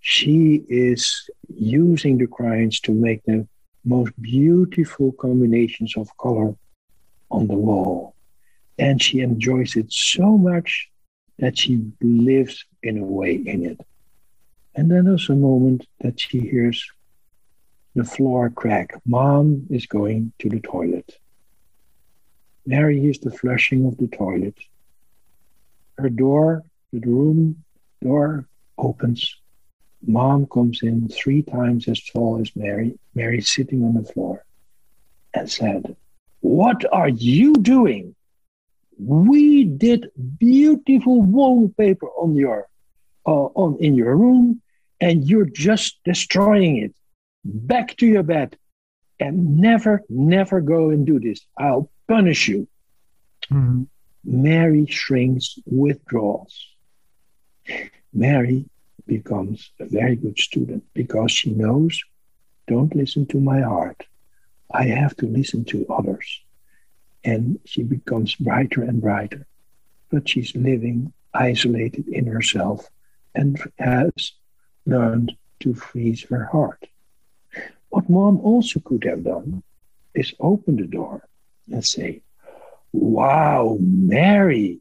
She 0.01 0.65
is 0.69 1.29
using 1.49 2.19
the 2.19 2.27
crayons 2.27 2.81
to 2.81 2.93
make 2.93 3.23
the 3.25 3.47
most 3.85 4.13
beautiful 4.21 5.13
combinations 5.13 5.97
of 5.97 6.17
color 6.17 6.55
on 7.31 7.47
the 7.47 7.55
wall. 7.55 8.15
And 8.79 9.01
she 9.03 9.21
enjoys 9.21 9.77
it 9.77 9.93
so 9.93 10.39
much 10.39 10.89
that 11.39 11.59
she 11.59 11.85
lives 12.01 12.65
in 12.83 12.99
a 12.99 13.05
way 13.05 13.35
in 13.35 13.65
it. 13.65 13.81
And 14.75 14.91
then 14.91 15.05
there's 15.05 15.29
a 15.29 15.35
moment 15.35 15.87
that 16.01 16.19
she 16.19 16.41
hears 16.41 16.91
the 17.95 18.05
floor 18.05 18.51
crack. 18.51 18.95
Mom 19.05 19.67
is 19.69 19.87
going 19.87 20.33
to 20.39 20.49
the 20.49 20.61
toilet. 20.61 21.19
Mary 22.65 23.01
hears 23.01 23.19
the 23.19 23.31
flushing 23.31 23.87
of 23.87 23.97
the 23.99 24.07
toilet. 24.07 24.55
Her 25.99 26.09
door, 26.09 26.63
the 26.93 27.01
room 27.01 27.65
door 28.03 28.47
opens 28.79 29.40
Mom 30.07 30.47
comes 30.47 30.83
in 30.83 31.09
three 31.09 31.43
times 31.43 31.89
as 31.89 32.03
tall 32.03 32.41
as 32.41 32.55
Mary, 32.57 32.99
Mary 33.15 33.41
sitting 33.41 33.85
on 33.85 33.95
the 33.95 34.05
floor, 34.05 34.45
and 35.35 35.51
said, 35.51 35.97
What 36.41 36.85
are 36.93 37.09
you 37.09 37.55
doing? 37.55 38.15
We 38.99 39.65
did 39.65 40.11
beautiful 40.39 41.23
wallpaper 41.23 42.07
on 42.07 42.35
your 42.35 42.69
uh, 43.27 43.49
on 43.55 43.79
in 43.81 43.95
your 43.95 44.17
room, 44.17 44.63
and 45.01 45.25
you're 45.29 45.47
just 45.47 45.99
destroying 46.05 46.79
it. 46.79 46.95
Back 47.45 47.97
to 47.99 48.07
your 48.07 48.23
bed, 48.23 48.57
and 49.19 49.59
never, 49.59 50.03
never 50.09 50.61
go 50.61 50.91
and 50.91 51.07
do 51.07 51.21
this. 51.21 51.41
I'll 51.59 51.91
punish 52.09 52.49
you. 52.49 52.69
Mm-hmm. 53.51 53.85
Mary 54.25 54.87
shrinks, 54.87 55.59
withdraws. 55.67 56.67
Mary 58.13 58.67
becomes 59.07 59.73
a 59.81 59.87
very 59.87 60.17
good 60.17 60.39
student 60.39 60.85
because 60.95 61.33
she 61.33 61.51
knows 61.51 62.03
don't 62.67 62.95
listen 62.95 63.27
to 63.27 63.41
my 63.41 63.61
heart. 63.61 64.07
I 64.73 64.85
have 64.85 65.17
to 65.17 65.27
listen 65.27 65.65
to 65.67 65.87
others. 65.89 66.43
And 67.25 67.59
she 67.65 67.83
becomes 67.83 68.37
brighter 68.37 68.83
and 68.83 69.01
brighter. 69.01 69.47
But 70.11 70.29
she's 70.29 70.55
living 70.55 71.13
isolated 71.35 72.07
in 72.09 72.27
herself 72.27 72.89
and 73.35 73.61
has 73.79 74.33
learned 74.87 75.33
to 75.61 75.75
freeze 75.75 76.23
her 76.31 76.45
heart. 76.45 76.87
What 77.89 78.09
mom 78.09 78.39
also 78.39 78.79
could 78.81 79.05
have 79.05 79.25
done 79.25 79.63
is 80.15 80.33
open 80.39 80.77
the 80.77 80.87
door 80.87 81.27
and 81.71 81.85
say, 81.85 82.23
Wow, 82.93 83.79
Mary, 83.81 84.81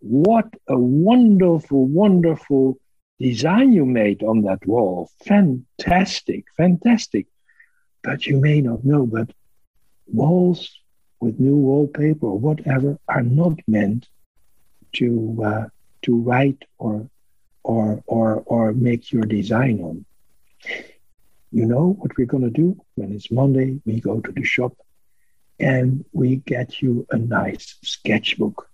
what 0.00 0.48
a 0.68 0.78
wonderful, 0.78 1.86
wonderful 1.86 2.78
design 3.20 3.72
you 3.72 3.84
made 3.84 4.22
on 4.22 4.42
that 4.42 4.66
wall. 4.66 5.10
Fantastic, 5.24 6.44
fantastic. 6.56 7.26
But 8.02 8.26
you 8.26 8.38
may 8.38 8.60
not 8.60 8.84
know, 8.84 9.06
but 9.06 9.30
walls 10.06 10.70
with 11.20 11.40
new 11.40 11.56
wallpaper 11.56 12.26
or 12.26 12.38
whatever 12.38 12.98
are 13.08 13.22
not 13.22 13.58
meant 13.66 14.08
to 14.94 15.42
uh, 15.44 15.66
to 16.02 16.20
write 16.20 16.64
or 16.78 17.10
or 17.64 18.02
or 18.06 18.42
or 18.46 18.72
make 18.72 19.12
your 19.12 19.24
design 19.24 19.80
on. 19.80 20.04
You 21.50 21.66
know 21.66 21.96
what 21.98 22.16
we're 22.16 22.26
gonna 22.26 22.50
do 22.50 22.80
when 22.94 23.12
it's 23.12 23.30
Monday? 23.30 23.80
We 23.84 24.00
go 24.00 24.20
to 24.20 24.32
the 24.32 24.44
shop 24.44 24.74
and 25.58 26.04
we 26.12 26.36
get 26.36 26.80
you 26.80 27.06
a 27.10 27.18
nice 27.18 27.76
sketchbook. 27.82 28.68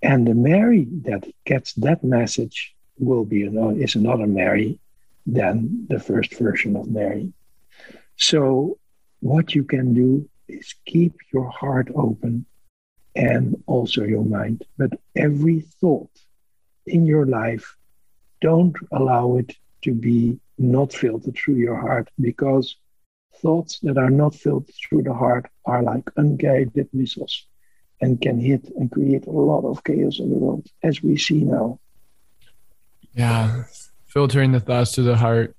And 0.00 0.26
the 0.26 0.34
Mary 0.34 0.86
that 1.02 1.26
gets 1.44 1.72
that 1.74 2.04
message 2.04 2.74
will 2.98 3.24
be 3.24 3.44
another, 3.44 3.78
is 3.78 3.94
another 3.94 4.26
Mary 4.26 4.78
than 5.26 5.86
the 5.88 6.00
first 6.00 6.38
version 6.38 6.76
of 6.76 6.88
Mary. 6.88 7.32
So 8.16 8.78
what 9.20 9.54
you 9.54 9.64
can 9.64 9.94
do 9.94 10.28
is 10.48 10.74
keep 10.86 11.14
your 11.32 11.48
heart 11.50 11.88
open 11.94 12.46
and 13.14 13.62
also 13.66 14.04
your 14.04 14.24
mind. 14.24 14.64
But 14.76 14.98
every 15.16 15.60
thought 15.60 16.10
in 16.86 17.04
your 17.04 17.26
life, 17.26 17.76
don't 18.40 18.76
allow 18.92 19.36
it 19.36 19.54
to 19.82 19.92
be 19.92 20.38
not 20.58 20.92
filtered 20.92 21.36
through 21.36 21.56
your 21.56 21.76
heart 21.76 22.08
because 22.20 22.76
thoughts 23.40 23.78
that 23.80 23.98
are 23.98 24.10
not 24.10 24.34
filtered 24.34 24.74
through 24.74 25.02
the 25.02 25.14
heart 25.14 25.46
are 25.64 25.82
like 25.82 26.08
unguided 26.16 26.88
missiles 26.92 27.46
and 28.00 28.20
can 28.20 28.38
hit 28.38 28.68
and 28.76 28.90
create 28.90 29.26
a 29.26 29.30
lot 29.30 29.64
of 29.64 29.82
chaos 29.84 30.18
in 30.20 30.30
the 30.30 30.36
world, 30.36 30.66
as 30.82 31.02
we 31.02 31.16
see 31.16 31.42
now. 31.42 31.78
Yeah, 33.14 33.64
filtering 34.06 34.52
the 34.52 34.60
thoughts 34.60 34.92
to 34.92 35.02
the 35.02 35.16
heart. 35.16 35.56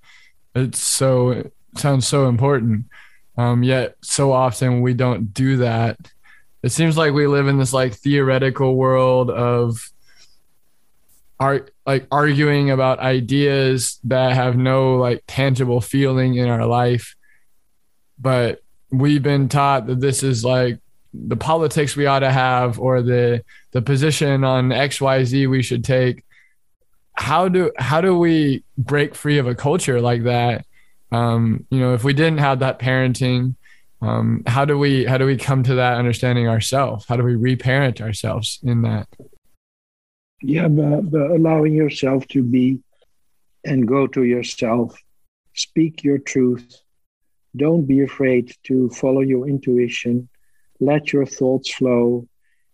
It's 0.56 0.80
so 0.80 1.30
it 1.32 1.54
sounds 1.76 2.08
so 2.08 2.28
important. 2.28 2.86
Um, 3.38 3.64
yet 3.64 3.96
so 4.02 4.32
often 4.32 4.82
we 4.82 4.94
don't 4.94 5.34
do 5.34 5.58
that. 5.58 5.98
It 6.62 6.72
seems 6.72 6.98
like 6.98 7.14
we 7.14 7.28
live 7.28 7.48
in 7.48 7.58
this 7.58 7.74
like 7.74 7.94
theoretical 7.94 8.76
world 8.76 9.30
of 9.30 9.90
art 11.40 11.72
like 11.86 12.06
arguing 12.12 12.70
about 12.70 13.00
ideas 13.00 14.00
that 14.04 14.36
have 14.36 14.58
no 14.58 14.98
like 14.98 15.24
tangible 15.26 15.82
feeling 15.82 16.36
in 16.36 16.50
our 16.50 16.66
life. 16.66 17.16
But 18.20 18.62
we've 18.92 19.24
been 19.24 19.48
taught 19.48 19.88
that 19.88 20.02
this 20.02 20.22
is 20.22 20.44
like 20.44 20.80
the 21.14 21.38
politics 21.38 21.96
we 21.96 22.06
ought 22.06 22.20
to 22.20 22.32
have 22.32 22.80
or 22.80 23.02
the 23.02 23.44
the 23.72 23.82
position 23.82 24.44
on 24.44 24.70
XYZ 24.70 25.50
we 25.50 25.64
should 25.64 25.84
take. 25.84 26.24
How 27.20 27.50
do 27.50 27.72
how 27.78 28.02
do 28.02 28.18
we 28.18 28.64
break 28.78 29.14
free 29.14 29.38
of 29.38 29.48
a 29.48 29.56
culture 29.56 30.02
like 30.02 30.24
that? 30.24 30.66
Um, 31.12 31.66
you 31.70 31.80
know 31.80 31.94
if 31.94 32.04
we 32.04 32.14
didn't 32.14 32.40
have 32.40 32.60
that 32.60 32.80
parenting 32.80 33.56
um, 34.02 34.44
how 34.48 34.66
do 34.66 34.78
we 34.78 35.06
how 35.06 35.18
do 35.18 35.26
we 35.26 35.36
come 35.36 35.64
to 35.64 35.76
that 35.76 35.98
understanding 35.98 36.48
ourselves? 36.48 37.06
How 37.08 37.18
do 37.18 37.24
we 37.24 37.36
reparent 37.36 38.02
ourselves 38.02 38.60
in 38.64 38.82
that? 38.84 39.08
Yeah 40.42 40.70
but, 40.70 41.12
but 41.12 41.32
allowing 41.32 41.74
yourself 41.74 42.26
to 42.30 42.42
be 42.42 42.80
and 43.66 43.88
go 43.88 44.08
to 44.08 44.24
yourself 44.24 44.98
speak 45.54 46.04
your 46.04 46.18
truth. 46.18 46.82
Don't 47.56 47.86
be 47.86 48.04
afraid 48.04 48.56
to 48.64 48.90
follow 48.90 49.22
your 49.22 49.48
intuition. 49.48 50.30
Let 50.80 51.12
your 51.12 51.26
thoughts 51.26 51.74
flow. 51.74 52.28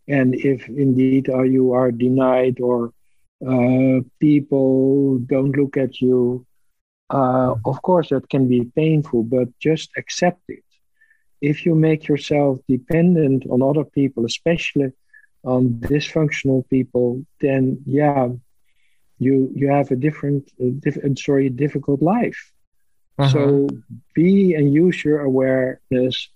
And 0.08 0.36
if 0.36 0.68
indeed 0.70 1.30
uh, 1.30 1.42
you 1.42 1.72
are 1.72 1.92
denied 1.92 2.60
or 2.60 2.94
uh, 3.42 4.02
people 4.20 5.18
don't 5.20 5.56
look 5.56 5.78
at 5.78 6.02
you 6.02 6.46
uh, 7.10 7.56
of 7.66 7.82
course, 7.82 8.10
that 8.10 8.30
can 8.30 8.48
be 8.48 8.66
painful, 8.76 9.24
but 9.24 9.48
just 9.60 9.92
accept 9.98 10.42
it. 10.48 10.64
If 11.42 11.66
you 11.66 11.76
make 11.76 12.08
yourself 12.08 12.60
dependent 12.68 13.46
on 13.50 13.62
other 13.62 13.84
people, 13.84 14.26
especially 14.26 14.92
on 15.44 15.76
dysfunctional 15.76 16.68
people, 16.70 17.24
then 17.40 17.82
yeah, 17.86 18.30
you 19.20 19.52
you 19.56 19.70
have 19.70 19.92
a 19.92 19.96
different, 19.96 20.52
uh, 20.60 20.72
diff- 20.80 21.20
sorry, 21.20 21.50
difficult 21.50 22.02
life. 22.02 22.52
Uh-huh. 23.20 23.30
So 23.30 23.68
be 24.16 24.56
and 24.56 24.74
use 24.74 25.06
your 25.06 25.22
awareness 25.22 26.30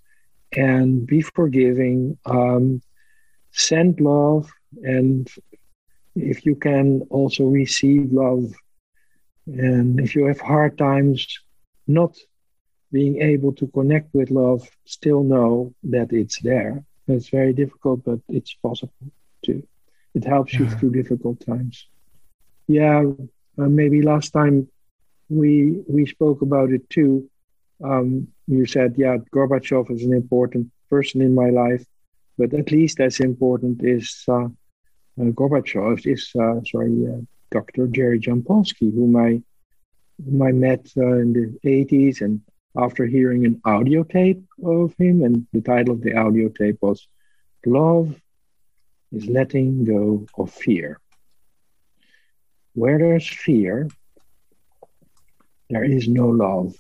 and 0.56 1.06
be 1.08 1.22
forgiving. 1.22 2.18
Um, 2.26 2.82
send 3.52 4.00
love, 4.00 4.52
and 4.84 5.28
if 6.20 6.46
you 6.46 6.56
can, 6.56 7.02
also 7.10 7.46
receive 7.46 8.12
love 8.12 8.54
and 9.58 10.00
if 10.00 10.16
you 10.16 10.26
have 10.26 10.40
hard 10.40 10.78
times 10.78 11.40
not 11.88 12.16
being 12.92 13.22
able 13.22 13.54
to 13.54 13.68
connect 13.68 14.14
with 14.14 14.32
love, 14.32 14.68
still 14.86 15.24
know 15.24 15.74
that 15.84 16.12
it's 16.12 16.40
there. 16.42 16.84
It's 17.08 17.30
very 17.30 17.54
difficult, 17.54 18.04
but 18.04 18.20
it's 18.30 18.54
possible 18.54 19.12
too. 19.44 19.68
It 20.14 20.24
helps 20.24 20.54
yeah. 20.54 20.62
you 20.62 20.70
through 20.70 20.92
difficult 20.92 21.44
times. 21.46 21.88
Yeah, 22.68 23.04
uh, 23.58 23.70
maybe 23.70 24.02
last 24.02 24.32
time 24.32 24.68
we 25.30 25.82
we 25.88 26.06
spoke 26.06 26.42
about 26.42 26.72
it 26.72 26.88
too. 26.90 27.30
Um, 27.84 28.28
you 28.48 28.66
said, 28.66 28.96
yeah, 28.98 29.18
Gorbachev 29.34 29.90
is 29.92 30.04
an 30.04 30.14
important 30.14 30.72
person 30.90 31.22
in 31.22 31.34
my 31.34 31.50
life, 31.50 31.86
but 32.38 32.54
at 32.54 32.72
least 32.72 33.00
as 33.00 33.20
important 33.20 33.84
is 33.84 34.24
uh, 34.28 34.50
Gorbachev 35.20 36.06
is 36.06 36.32
uh, 36.40 36.62
sorry 36.66 37.06
uh, 37.08 37.22
Dr. 37.52 37.88
Jerry 37.88 38.20
Jampolsky, 38.20 38.94
whom 38.94 39.16
I, 39.16 39.42
whom 40.24 40.42
I 40.42 40.52
met 40.52 40.88
uh, 40.98 41.20
in 41.20 41.34
the 41.34 41.70
80s. 41.70 42.22
And 42.22 42.42
after 42.78 43.06
hearing 43.06 43.46
an 43.46 43.62
audio 43.66 44.04
tape 44.04 44.44
of 44.64 44.94
him, 44.98 45.24
and 45.24 45.48
the 45.52 45.62
title 45.62 45.96
of 45.96 46.02
the 46.02 46.16
audio 46.16 46.50
tape 46.50 46.78
was 46.82 47.08
Love 47.66 48.20
is 49.12 49.26
Letting 49.26 49.84
Go 49.86 50.26
of 50.38 50.52
Fear. 50.52 51.00
Where 52.74 53.00
there's 53.00 53.28
fear, 53.28 53.90
there 55.70 55.84
is 55.84 56.08
no 56.08 56.28
love. 56.28 56.76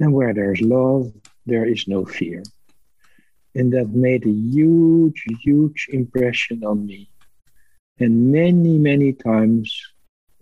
And 0.00 0.12
where 0.12 0.34
there's 0.34 0.60
love, 0.60 1.12
there 1.46 1.64
is 1.64 1.88
no 1.88 2.04
fear. 2.04 2.42
And 3.54 3.72
that 3.72 3.88
made 3.90 4.26
a 4.26 4.30
huge, 4.30 5.24
huge 5.42 5.88
impression 5.90 6.64
on 6.64 6.86
me. 6.86 7.10
And 7.98 8.30
many, 8.30 8.78
many 8.78 9.12
times 9.12 9.76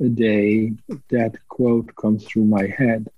a 0.01 0.09
day, 0.09 0.75
that 1.11 1.37
quote 1.49 1.95
comes 1.97 2.25
through 2.25 2.45
my 2.45 2.67
head. 2.67 3.09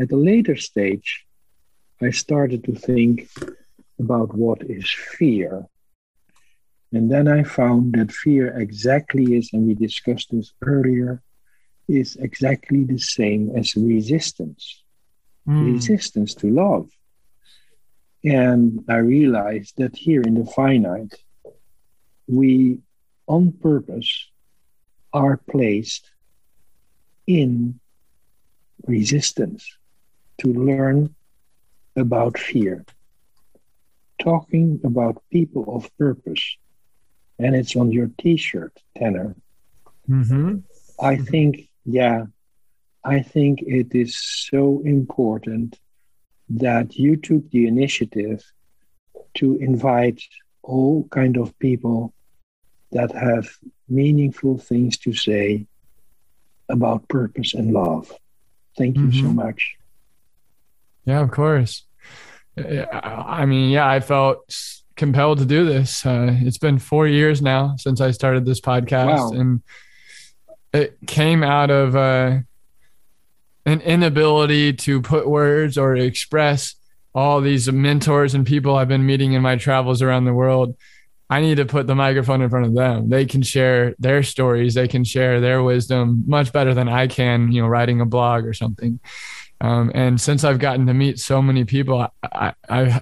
At 0.00 0.10
a 0.10 0.16
later 0.16 0.56
stage, 0.56 1.24
I 2.00 2.10
started 2.10 2.64
to 2.64 2.74
think 2.74 3.28
about 3.98 4.34
what 4.34 4.62
is 4.68 4.90
fear. 4.90 5.66
And 6.92 7.10
then 7.10 7.28
I 7.28 7.44
found 7.44 7.92
that 7.94 8.10
fear 8.10 8.58
exactly 8.58 9.36
is, 9.36 9.50
and 9.52 9.66
we 9.66 9.74
discussed 9.74 10.28
this 10.32 10.52
earlier, 10.62 11.22
is 11.88 12.16
exactly 12.16 12.84
the 12.84 12.98
same 12.98 13.52
as 13.56 13.76
resistance. 13.76 14.82
Mm. 15.48 15.74
Resistance 15.74 16.34
to 16.34 16.50
love. 16.50 16.90
And 18.24 18.84
I 18.88 18.96
realized 18.96 19.74
that 19.78 19.96
here 19.96 20.22
in 20.22 20.34
the 20.34 20.46
finite, 20.46 21.14
we 22.28 22.78
on 23.26 23.52
purpose 23.52 24.28
are 25.12 25.36
placed 25.36 26.10
in 27.26 27.80
resistance 28.86 29.76
to 30.38 30.52
learn 30.52 31.14
about 31.96 32.38
fear. 32.38 32.84
Talking 34.20 34.80
about 34.84 35.22
people 35.30 35.74
of 35.74 35.90
purpose, 35.98 36.56
and 37.38 37.56
it's 37.56 37.74
on 37.74 37.90
your 37.90 38.10
t 38.18 38.36
shirt, 38.36 38.72
Tanner. 38.96 39.34
Mm-hmm. 40.08 40.58
I 41.00 41.16
think, 41.16 41.68
yeah, 41.84 42.26
I 43.04 43.22
think 43.22 43.62
it 43.62 43.94
is 43.94 44.16
so 44.16 44.80
important 44.84 45.78
that 46.56 46.96
you 46.96 47.16
took 47.16 47.50
the 47.50 47.66
initiative 47.66 48.42
to 49.34 49.56
invite 49.56 50.22
all 50.62 51.08
kind 51.10 51.36
of 51.36 51.58
people 51.58 52.12
that 52.92 53.10
have 53.12 53.48
meaningful 53.88 54.58
things 54.58 54.98
to 54.98 55.12
say 55.14 55.66
about 56.68 57.08
purpose 57.08 57.54
and 57.54 57.72
love. 57.72 58.12
Thank 58.76 58.96
you 58.96 59.06
mm-hmm. 59.06 59.26
so 59.26 59.32
much. 59.32 59.76
Yeah, 61.04 61.20
of 61.20 61.30
course. 61.30 61.84
I 62.56 63.46
mean, 63.46 63.70
yeah, 63.70 63.88
I 63.88 64.00
felt 64.00 64.54
compelled 64.96 65.38
to 65.38 65.46
do 65.46 65.64
this. 65.64 66.04
Uh, 66.04 66.36
it's 66.40 66.58
been 66.58 66.78
four 66.78 67.06
years 67.06 67.40
now 67.40 67.76
since 67.78 68.00
I 68.00 68.10
started 68.10 68.44
this 68.44 68.60
podcast, 68.60 69.32
wow. 69.32 69.40
and 69.40 69.62
it 70.72 70.98
came 71.06 71.42
out 71.42 71.70
of 71.70 71.96
uh, 71.96 72.38
an 73.64 73.80
inability 73.80 74.72
to 74.72 75.00
put 75.00 75.28
words 75.28 75.78
or 75.78 75.94
express 75.96 76.74
all 77.14 77.40
these 77.40 77.70
mentors 77.70 78.34
and 78.34 78.46
people 78.46 78.76
I've 78.76 78.88
been 78.88 79.06
meeting 79.06 79.34
in 79.34 79.42
my 79.42 79.56
travels 79.56 80.02
around 80.02 80.24
the 80.24 80.34
world 80.34 80.76
I 81.32 81.40
need 81.40 81.54
to 81.54 81.64
put 81.64 81.86
the 81.86 81.94
microphone 81.94 82.42
in 82.42 82.50
front 82.50 82.66
of 82.66 82.74
them. 82.74 83.08
They 83.08 83.24
can 83.24 83.40
share 83.40 83.94
their 83.98 84.22
stories, 84.22 84.74
they 84.74 84.86
can 84.86 85.02
share 85.02 85.40
their 85.40 85.62
wisdom 85.62 86.24
much 86.26 86.52
better 86.52 86.74
than 86.74 86.90
I 86.90 87.06
can, 87.06 87.50
you 87.50 87.62
know, 87.62 87.68
writing 87.68 88.02
a 88.02 88.04
blog 88.04 88.44
or 88.44 88.52
something. 88.52 89.00
Um, 89.58 89.90
and 89.94 90.20
since 90.20 90.44
I've 90.44 90.58
gotten 90.58 90.86
to 90.88 90.92
meet 90.92 91.18
so 91.18 91.40
many 91.40 91.64
people, 91.64 92.06
I, 92.22 92.52
I, 92.68 93.00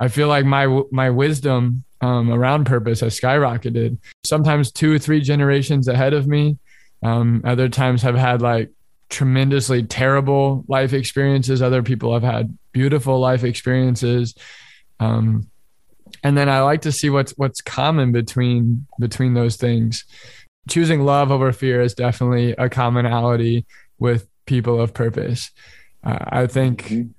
I 0.00 0.08
feel 0.08 0.28
like 0.28 0.46
my 0.46 0.84
my 0.90 1.10
wisdom 1.10 1.84
um, 2.00 2.32
around 2.32 2.64
purpose 2.64 3.00
has 3.00 3.20
skyrocketed. 3.20 3.98
Sometimes 4.24 4.72
two 4.72 4.94
or 4.94 4.98
three 4.98 5.20
generations 5.20 5.86
ahead 5.86 6.14
of 6.14 6.26
me. 6.26 6.56
Um, 7.02 7.42
other 7.44 7.68
times 7.68 8.00
have 8.00 8.16
had 8.16 8.40
like 8.40 8.70
tremendously 9.08 9.82
terrible 9.82 10.64
life 10.68 10.92
experiences. 10.92 11.62
Other 11.62 11.82
people 11.82 12.12
have 12.12 12.22
had 12.22 12.56
beautiful 12.72 13.18
life 13.20 13.44
experiences. 13.44 14.34
Um, 15.00 15.48
and 16.22 16.36
then 16.36 16.48
I 16.48 16.62
like 16.62 16.82
to 16.82 16.92
see 16.92 17.10
what's 17.10 17.32
what's 17.32 17.60
common 17.60 18.12
between 18.12 18.86
between 18.98 19.34
those 19.34 19.56
things. 19.56 20.04
Choosing 20.68 21.04
love 21.04 21.30
over 21.30 21.52
fear 21.52 21.82
is 21.82 21.94
definitely 21.94 22.52
a 22.52 22.68
commonality 22.68 23.66
with 23.98 24.26
people 24.46 24.80
of 24.80 24.94
purpose. 24.94 25.50
Uh, 26.02 26.18
I 26.20 26.46
think 26.46 26.84
mm-hmm. 26.84 27.10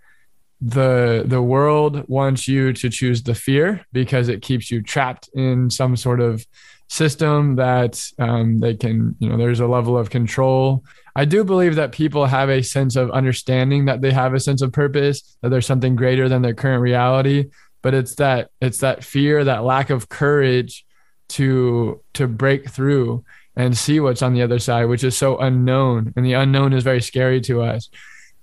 the 0.61 1.23
the 1.25 1.41
world 1.41 2.07
wants 2.07 2.47
you 2.47 2.73
to 2.73 2.89
choose 2.89 3.23
the 3.23 3.35
fear 3.35 3.85
because 3.91 4.27
it 4.27 4.41
keeps 4.41 4.71
you 4.71 4.81
trapped 4.81 5.29
in 5.33 5.69
some 5.69 5.95
sort 5.95 6.19
of 6.19 6.45
system 6.87 7.55
that 7.55 8.01
um, 8.19 8.59
they 8.59 8.75
can 8.75 9.15
you 9.19 9.29
know 9.29 9.37
there's 9.37 9.59
a 9.59 9.67
level 9.67 9.97
of 9.97 10.09
control. 10.09 10.83
I 11.15 11.25
do 11.25 11.43
believe 11.43 11.75
that 11.75 11.91
people 11.91 12.25
have 12.25 12.49
a 12.49 12.61
sense 12.61 12.95
of 12.95 13.09
understanding 13.11 13.85
that 13.85 14.01
they 14.01 14.11
have 14.11 14.33
a 14.33 14.39
sense 14.39 14.61
of 14.61 14.71
purpose 14.71 15.37
that 15.41 15.49
there's 15.49 15.65
something 15.65 15.95
greater 15.95 16.27
than 16.27 16.41
their 16.41 16.53
current 16.53 16.81
reality. 16.81 17.49
But 17.81 17.93
it's 17.93 18.15
that 18.15 18.49
it's 18.61 18.79
that 18.79 19.03
fear 19.03 19.43
that 19.43 19.63
lack 19.63 19.89
of 19.89 20.09
courage 20.09 20.85
to 21.29 22.01
to 22.13 22.27
break 22.27 22.69
through 22.69 23.23
and 23.55 23.77
see 23.77 23.99
what's 23.99 24.21
on 24.21 24.33
the 24.33 24.41
other 24.41 24.59
side, 24.59 24.85
which 24.85 25.03
is 25.03 25.17
so 25.17 25.37
unknown, 25.37 26.13
and 26.15 26.25
the 26.25 26.33
unknown 26.33 26.73
is 26.73 26.83
very 26.83 27.01
scary 27.01 27.41
to 27.41 27.61
us. 27.61 27.89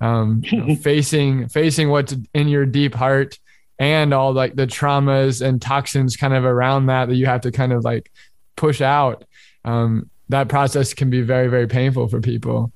Um, 0.00 0.42
you 0.44 0.60
know, 0.60 0.74
facing 0.82 1.48
facing 1.48 1.90
what's 1.90 2.14
in 2.34 2.48
your 2.48 2.66
deep 2.66 2.94
heart 2.94 3.38
and 3.78 4.14
all 4.14 4.32
like 4.32 4.54
the 4.54 4.66
traumas 4.66 5.44
and 5.44 5.60
toxins 5.60 6.16
kind 6.16 6.34
of 6.34 6.44
around 6.44 6.86
that 6.86 7.08
that 7.08 7.16
you 7.16 7.26
have 7.26 7.40
to 7.42 7.50
kind 7.50 7.72
of 7.72 7.84
like 7.84 8.10
push 8.56 8.80
out. 8.80 9.24
Um, 9.64 10.10
that 10.28 10.48
process 10.48 10.94
can 10.94 11.10
be 11.10 11.22
very 11.22 11.48
very 11.48 11.66
painful 11.66 12.08
for 12.08 12.20
people. 12.20 12.72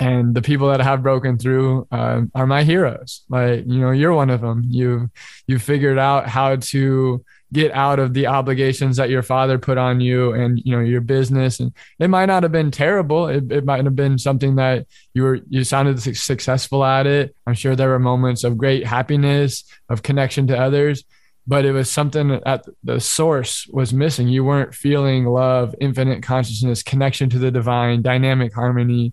And 0.00 0.34
the 0.34 0.42
people 0.42 0.68
that 0.68 0.80
have 0.80 1.02
broken 1.02 1.38
through 1.38 1.86
uh, 1.92 2.22
are 2.34 2.46
my 2.46 2.64
heroes. 2.64 3.22
Like 3.28 3.64
you 3.66 3.80
know 3.80 3.90
you're 3.90 4.14
one 4.14 4.30
of 4.30 4.40
them. 4.40 4.64
You 4.68 5.10
you 5.46 5.58
figured 5.58 5.98
out 5.98 6.28
how 6.28 6.56
to 6.56 7.24
get 7.52 7.70
out 7.70 8.00
of 8.00 8.12
the 8.14 8.26
obligations 8.26 8.96
that 8.96 9.08
your 9.08 9.22
father 9.22 9.58
put 9.58 9.78
on 9.78 10.00
you 10.00 10.32
and 10.32 10.60
you 10.64 10.72
know 10.72 10.80
your 10.80 11.00
business. 11.00 11.60
And 11.60 11.72
it 12.00 12.08
might 12.08 12.26
not 12.26 12.42
have 12.42 12.52
been 12.52 12.72
terrible. 12.72 13.28
It, 13.28 13.50
it 13.52 13.64
might 13.64 13.84
have 13.84 13.94
been 13.94 14.18
something 14.18 14.56
that 14.56 14.86
you 15.14 15.22
were 15.22 15.40
you 15.48 15.62
sounded 15.64 16.00
successful 16.02 16.84
at 16.84 17.06
it. 17.06 17.34
I'm 17.46 17.54
sure 17.54 17.76
there 17.76 17.90
were 17.90 18.00
moments 18.00 18.42
of 18.42 18.58
great 18.58 18.84
happiness 18.84 19.64
of 19.88 20.02
connection 20.02 20.48
to 20.48 20.58
others 20.58 21.04
but 21.46 21.64
it 21.64 21.72
was 21.72 21.90
something 21.90 22.40
at 22.46 22.64
the 22.82 23.00
source 23.00 23.66
was 23.68 23.92
missing. 23.92 24.28
You 24.28 24.44
weren't 24.44 24.74
feeling 24.74 25.26
love 25.26 25.74
infinite 25.80 26.22
consciousness 26.22 26.82
connection 26.82 27.28
to 27.30 27.38
the 27.38 27.50
divine 27.50 28.02
dynamic 28.02 28.54
harmony 28.54 29.12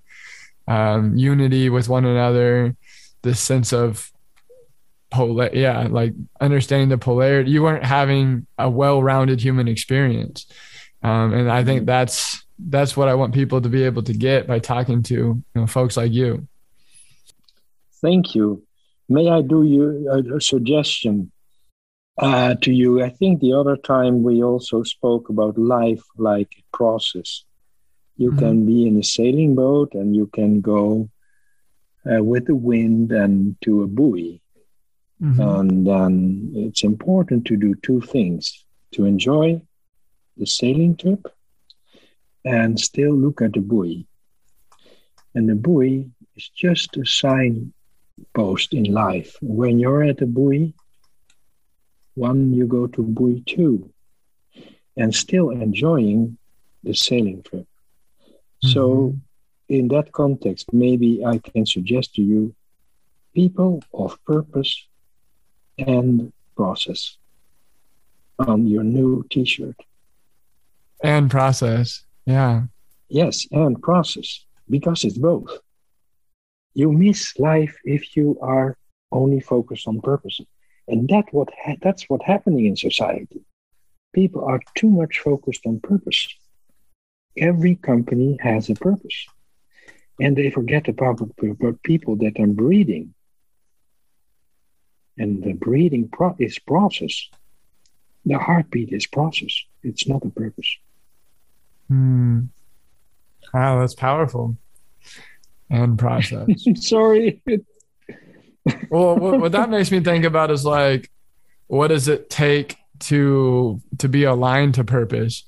um, 0.67 1.17
unity 1.17 1.69
with 1.69 1.89
one 1.89 2.05
another 2.05 2.75
this 3.23 3.39
sense 3.39 3.71
of 3.71 4.11
polar 5.11 5.49
yeah 5.53 5.87
like 5.89 6.13
understanding 6.39 6.89
the 6.89 6.97
polarity. 6.97 7.51
You 7.51 7.63
weren't 7.63 7.83
having 7.83 8.47
a 8.57 8.69
well-rounded 8.69 9.41
human 9.41 9.67
experience. 9.67 10.45
Um, 11.03 11.33
and 11.33 11.51
i 11.51 11.63
think 11.63 11.79
mm-hmm. 11.79 11.87
that's 11.87 12.45
that's 12.59 12.95
what 12.95 13.07
i 13.07 13.15
want 13.15 13.33
people 13.33 13.59
to 13.59 13.69
be 13.69 13.83
able 13.83 14.03
to 14.03 14.13
get 14.13 14.45
by 14.45 14.59
talking 14.59 15.01
to 15.03 15.13
you 15.13 15.43
know 15.55 15.67
folks 15.67 15.97
like 15.97 16.11
you. 16.11 16.47
Thank 18.01 18.35
you. 18.35 18.63
May 19.09 19.29
i 19.29 19.41
do 19.41 19.63
you 19.63 20.09
a, 20.09 20.37
a 20.37 20.41
suggestion 20.41 21.31
uh, 22.21 22.55
to 22.61 22.71
you 22.71 23.03
i 23.03 23.09
think 23.09 23.39
the 23.39 23.53
other 23.53 23.75
time 23.75 24.23
we 24.23 24.43
also 24.43 24.83
spoke 24.83 25.29
about 25.29 25.57
life 25.57 26.03
like 26.17 26.51
a 26.57 26.77
process 26.77 27.43
you 28.17 28.29
mm-hmm. 28.29 28.39
can 28.39 28.65
be 28.65 28.87
in 28.87 28.97
a 28.97 29.03
sailing 29.03 29.55
boat 29.55 29.93
and 29.93 30.15
you 30.15 30.27
can 30.27 30.61
go 30.61 31.09
uh, 32.11 32.23
with 32.23 32.45
the 32.45 32.55
wind 32.55 33.11
and 33.11 33.55
to 33.61 33.83
a 33.83 33.87
buoy 33.87 34.41
Mm-hmm. 35.21 35.41
And 35.41 35.87
um, 35.87 36.51
it's 36.55 36.83
important 36.83 37.45
to 37.45 37.55
do 37.55 37.75
two 37.75 38.01
things 38.01 38.65
to 38.93 39.05
enjoy 39.05 39.61
the 40.37 40.47
sailing 40.47 40.97
trip 40.97 41.27
and 42.43 42.79
still 42.79 43.13
look 43.13 43.41
at 43.41 43.53
the 43.53 43.59
buoy. 43.59 44.07
And 45.35 45.47
the 45.47 45.55
buoy 45.55 46.09
is 46.35 46.49
just 46.49 46.97
a 46.97 47.05
signpost 47.05 48.73
in 48.73 48.85
life. 48.85 49.37
When 49.41 49.77
you're 49.77 50.03
at 50.03 50.17
the 50.17 50.25
buoy, 50.25 50.73
one, 52.15 52.53
you 52.53 52.65
go 52.67 52.87
to 52.87 53.01
buoy 53.01 53.41
two, 53.45 53.89
and 54.97 55.13
still 55.13 55.49
enjoying 55.49 56.37
the 56.83 56.93
sailing 56.93 57.43
trip. 57.43 57.67
Mm-hmm. 58.23 58.69
So, 58.69 59.15
in 59.69 59.87
that 59.89 60.11
context, 60.11 60.73
maybe 60.73 61.23
I 61.25 61.37
can 61.37 61.65
suggest 61.65 62.15
to 62.15 62.21
you 62.21 62.53
people 63.33 63.81
of 63.93 64.17
purpose 64.25 64.87
and 65.77 66.31
process 66.55 67.17
on 68.39 68.67
your 68.67 68.83
new 68.83 69.25
t-shirt 69.29 69.75
and 71.03 71.29
process 71.29 72.03
yeah 72.25 72.63
yes 73.09 73.47
and 73.51 73.81
process 73.81 74.45
because 74.69 75.03
it's 75.03 75.17
both 75.17 75.59
you 76.73 76.91
miss 76.91 77.37
life 77.39 77.75
if 77.83 78.15
you 78.15 78.37
are 78.41 78.77
only 79.11 79.39
focused 79.39 79.87
on 79.87 79.99
purpose 80.01 80.39
and 80.87 81.07
that 81.09 81.25
what 81.31 81.49
ha- 81.63 81.77
that's 81.81 82.03
what 82.09 82.21
happening 82.23 82.65
in 82.65 82.75
society 82.75 83.41
people 84.13 84.43
are 84.43 84.59
too 84.75 84.89
much 84.89 85.19
focused 85.19 85.65
on 85.65 85.79
purpose 85.79 86.27
every 87.37 87.75
company 87.75 88.37
has 88.41 88.69
a 88.69 88.75
purpose 88.75 89.25
and 90.19 90.35
they 90.35 90.51
forget 90.51 90.87
about, 90.87 91.19
about 91.41 91.81
people 91.83 92.15
that 92.17 92.39
are 92.39 92.47
breathing 92.47 93.13
and 95.17 95.43
the 95.43 95.53
breathing 95.53 96.09
pro- 96.09 96.35
is 96.39 96.57
process. 96.59 97.29
The 98.25 98.37
heartbeat 98.37 98.91
is 98.91 99.07
process. 99.07 99.53
It's 99.83 100.07
not 100.07 100.25
a 100.25 100.29
purpose. 100.29 100.77
Hmm. 101.87 102.45
Wow, 103.53 103.79
that's 103.79 103.95
powerful. 103.95 104.57
And 105.69 105.97
process. 105.97 106.47
Sorry. 106.75 107.41
Well, 108.89 109.15
what, 109.17 109.39
what 109.39 109.51
that 109.53 109.69
makes 109.69 109.91
me 109.91 110.01
think 110.01 110.25
about 110.25 110.51
is 110.51 110.65
like, 110.65 111.09
what 111.67 111.87
does 111.87 112.07
it 112.07 112.29
take 112.29 112.77
to 112.99 113.81
to 113.99 114.09
be 114.09 114.23
aligned 114.23 114.75
to 114.75 114.83
purpose? 114.83 115.43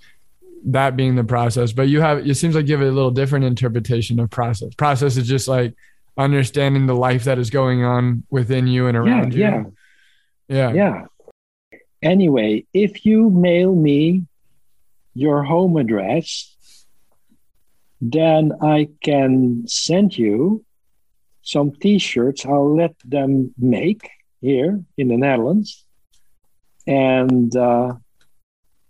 That 0.66 0.96
being 0.96 1.16
the 1.16 1.26
process, 1.26 1.74
but 1.74 1.90
you 1.90 2.00
have 2.00 2.26
it 2.26 2.36
seems 2.36 2.56
like 2.56 2.68
you 2.68 2.78
have 2.78 2.88
a 2.88 2.92
little 2.92 3.12
different 3.12 3.46
interpretation 3.46 4.20
of 4.20 4.30
process. 4.30 4.74
Process 4.76 5.18
is 5.18 5.28
just 5.28 5.48
like 5.48 5.76
understanding 6.18 6.86
the 6.86 6.96
life 6.96 7.26
that 7.26 7.38
is 7.38 7.50
going 7.50 7.84
on 7.84 8.24
within 8.30 8.68
you 8.68 8.88
and 8.88 8.96
around 8.96 9.34
yeah, 9.34 9.58
you. 9.58 9.74
Yeah. 10.48 10.74
Yeah. 10.74 10.74
Yeah. 10.74 11.80
Anyway, 12.02 12.66
if 12.74 13.06
you 13.06 13.30
mail 13.30 13.74
me 13.74 14.24
your 15.14 15.44
home 15.44 15.78
address, 15.78 16.56
then 18.02 18.52
I 18.62 18.90
can 19.02 19.68
send 19.68 20.18
you 20.18 20.66
some 21.44 21.72
t 21.72 22.00
shirts 22.00 22.46
I'll 22.46 22.76
let 22.76 22.96
them 23.06 23.54
make 23.58 24.10
here 24.42 24.84
in 24.98 25.08
the 25.10 25.18
Netherlands. 25.18 25.86
And 26.88 27.56
uh, 27.56 27.94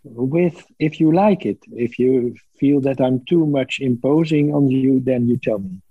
with, 0.03 0.65
if 0.79 0.99
you 0.99 1.11
like 1.11 1.45
it, 1.45 1.59
if 1.71 1.99
you 1.99 2.35
feel 2.57 2.81
that 2.81 3.01
I'm 3.01 3.25
too 3.25 3.45
much 3.45 3.79
imposing 3.79 4.53
on 4.53 4.69
you, 4.69 4.99
then 4.99 5.27
you 5.27 5.37
tell 5.37 5.59
me. 5.59 5.81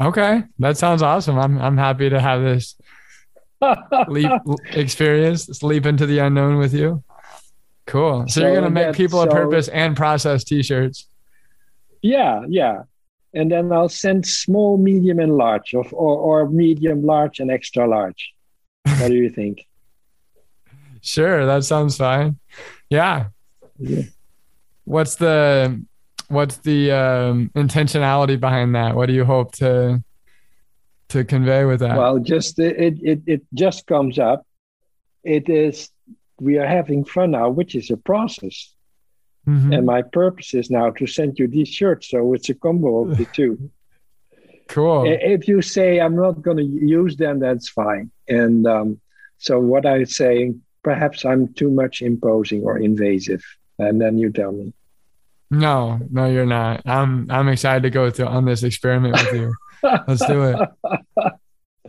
Okay, 0.00 0.44
that 0.58 0.78
sounds 0.78 1.02
awesome. 1.02 1.38
I'm 1.38 1.58
I'm 1.58 1.76
happy 1.76 2.08
to 2.08 2.18
have 2.18 2.42
this 2.42 2.74
leap 4.08 4.32
experience, 4.72 5.44
this 5.44 5.62
leap 5.62 5.84
into 5.84 6.06
the 6.06 6.20
unknown 6.20 6.56
with 6.56 6.72
you. 6.72 7.04
Cool. 7.86 8.26
So, 8.28 8.40
so 8.40 8.46
you're 8.46 8.54
gonna 8.54 8.70
make 8.70 8.94
people 8.94 9.22
so, 9.22 9.28
a 9.28 9.30
purpose 9.30 9.68
and 9.68 9.94
process 9.94 10.44
t-shirts. 10.44 11.06
Yeah, 12.00 12.44
yeah. 12.48 12.84
And 13.32 13.50
then 13.52 13.72
I'll 13.72 13.88
send 13.88 14.26
small, 14.26 14.76
medium, 14.76 15.20
and 15.20 15.36
large, 15.36 15.74
of 15.74 15.92
or, 15.92 16.16
or 16.18 16.48
medium, 16.48 17.02
large, 17.04 17.38
and 17.38 17.50
extra 17.50 17.86
large. 17.86 18.32
What 18.84 19.08
do 19.08 19.14
you 19.14 19.30
think? 19.40 19.66
sure, 21.02 21.46
that 21.46 21.64
sounds 21.64 21.96
fine. 21.96 22.38
Yeah. 22.88 23.28
yeah. 23.78 24.02
What's 24.84 25.16
the 25.16 25.84
what's 26.28 26.58
the 26.58 26.92
um, 26.92 27.50
intentionality 27.54 28.38
behind 28.38 28.74
that? 28.74 28.94
What 28.94 29.06
do 29.06 29.12
you 29.12 29.24
hope 29.24 29.52
to 29.56 30.02
to 31.10 31.24
convey 31.24 31.64
with 31.64 31.80
that? 31.80 31.96
Well, 31.96 32.18
just 32.18 32.58
it 32.58 32.98
it 33.02 33.22
it 33.26 33.42
just 33.54 33.86
comes 33.86 34.18
up. 34.18 34.46
It 35.22 35.48
is 35.48 35.90
we 36.40 36.58
are 36.58 36.66
having 36.66 37.04
fun 37.04 37.32
now, 37.32 37.50
which 37.50 37.74
is 37.74 37.90
a 37.90 37.96
process. 37.96 38.74
Mm-hmm. 39.48 39.72
And 39.72 39.86
my 39.86 40.02
purpose 40.02 40.54
is 40.54 40.70
now 40.70 40.90
to 40.90 41.06
send 41.06 41.38
you 41.38 41.48
these 41.48 41.68
shirts, 41.68 42.10
so 42.10 42.34
it's 42.34 42.48
a 42.50 42.54
combo 42.54 43.02
of 43.10 43.16
the 43.16 43.24
two. 43.32 43.70
cool. 44.68 45.04
If 45.06 45.48
you 45.48 45.62
say 45.62 46.00
I'm 46.00 46.14
not 46.14 46.42
going 46.42 46.58
to 46.58 46.62
use 46.64 47.16
them, 47.16 47.40
that's 47.40 47.68
fine. 47.68 48.10
And 48.28 48.66
um, 48.66 49.00
So 49.38 49.58
what 49.58 49.86
I'm 49.86 50.04
saying, 50.06 50.62
perhaps 50.82 51.24
I'm 51.24 51.52
too 51.54 51.70
much 51.70 52.02
imposing 52.02 52.62
or 52.64 52.78
invasive, 52.78 53.42
and 53.78 54.00
then 54.00 54.18
you 54.18 54.30
tell 54.30 54.52
me. 54.52 54.74
No, 55.50 55.98
no, 56.10 56.26
you're 56.26 56.46
not. 56.46 56.82
I'm 56.86 57.26
I'm 57.30 57.48
excited 57.48 57.82
to 57.82 57.90
go 57.90 58.10
through 58.10 58.26
on 58.26 58.44
this 58.44 58.62
experiment 58.62 59.14
with 59.14 59.32
you. 59.40 59.54
Let's 60.06 60.24
do 60.26 60.54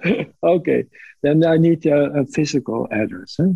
it. 0.04 0.28
okay, 0.42 0.86
then 1.22 1.46
I 1.46 1.58
need 1.58 1.86
a, 1.86 2.22
a 2.22 2.26
physical 2.26 2.88
address. 2.92 3.36
Huh? 3.38 3.54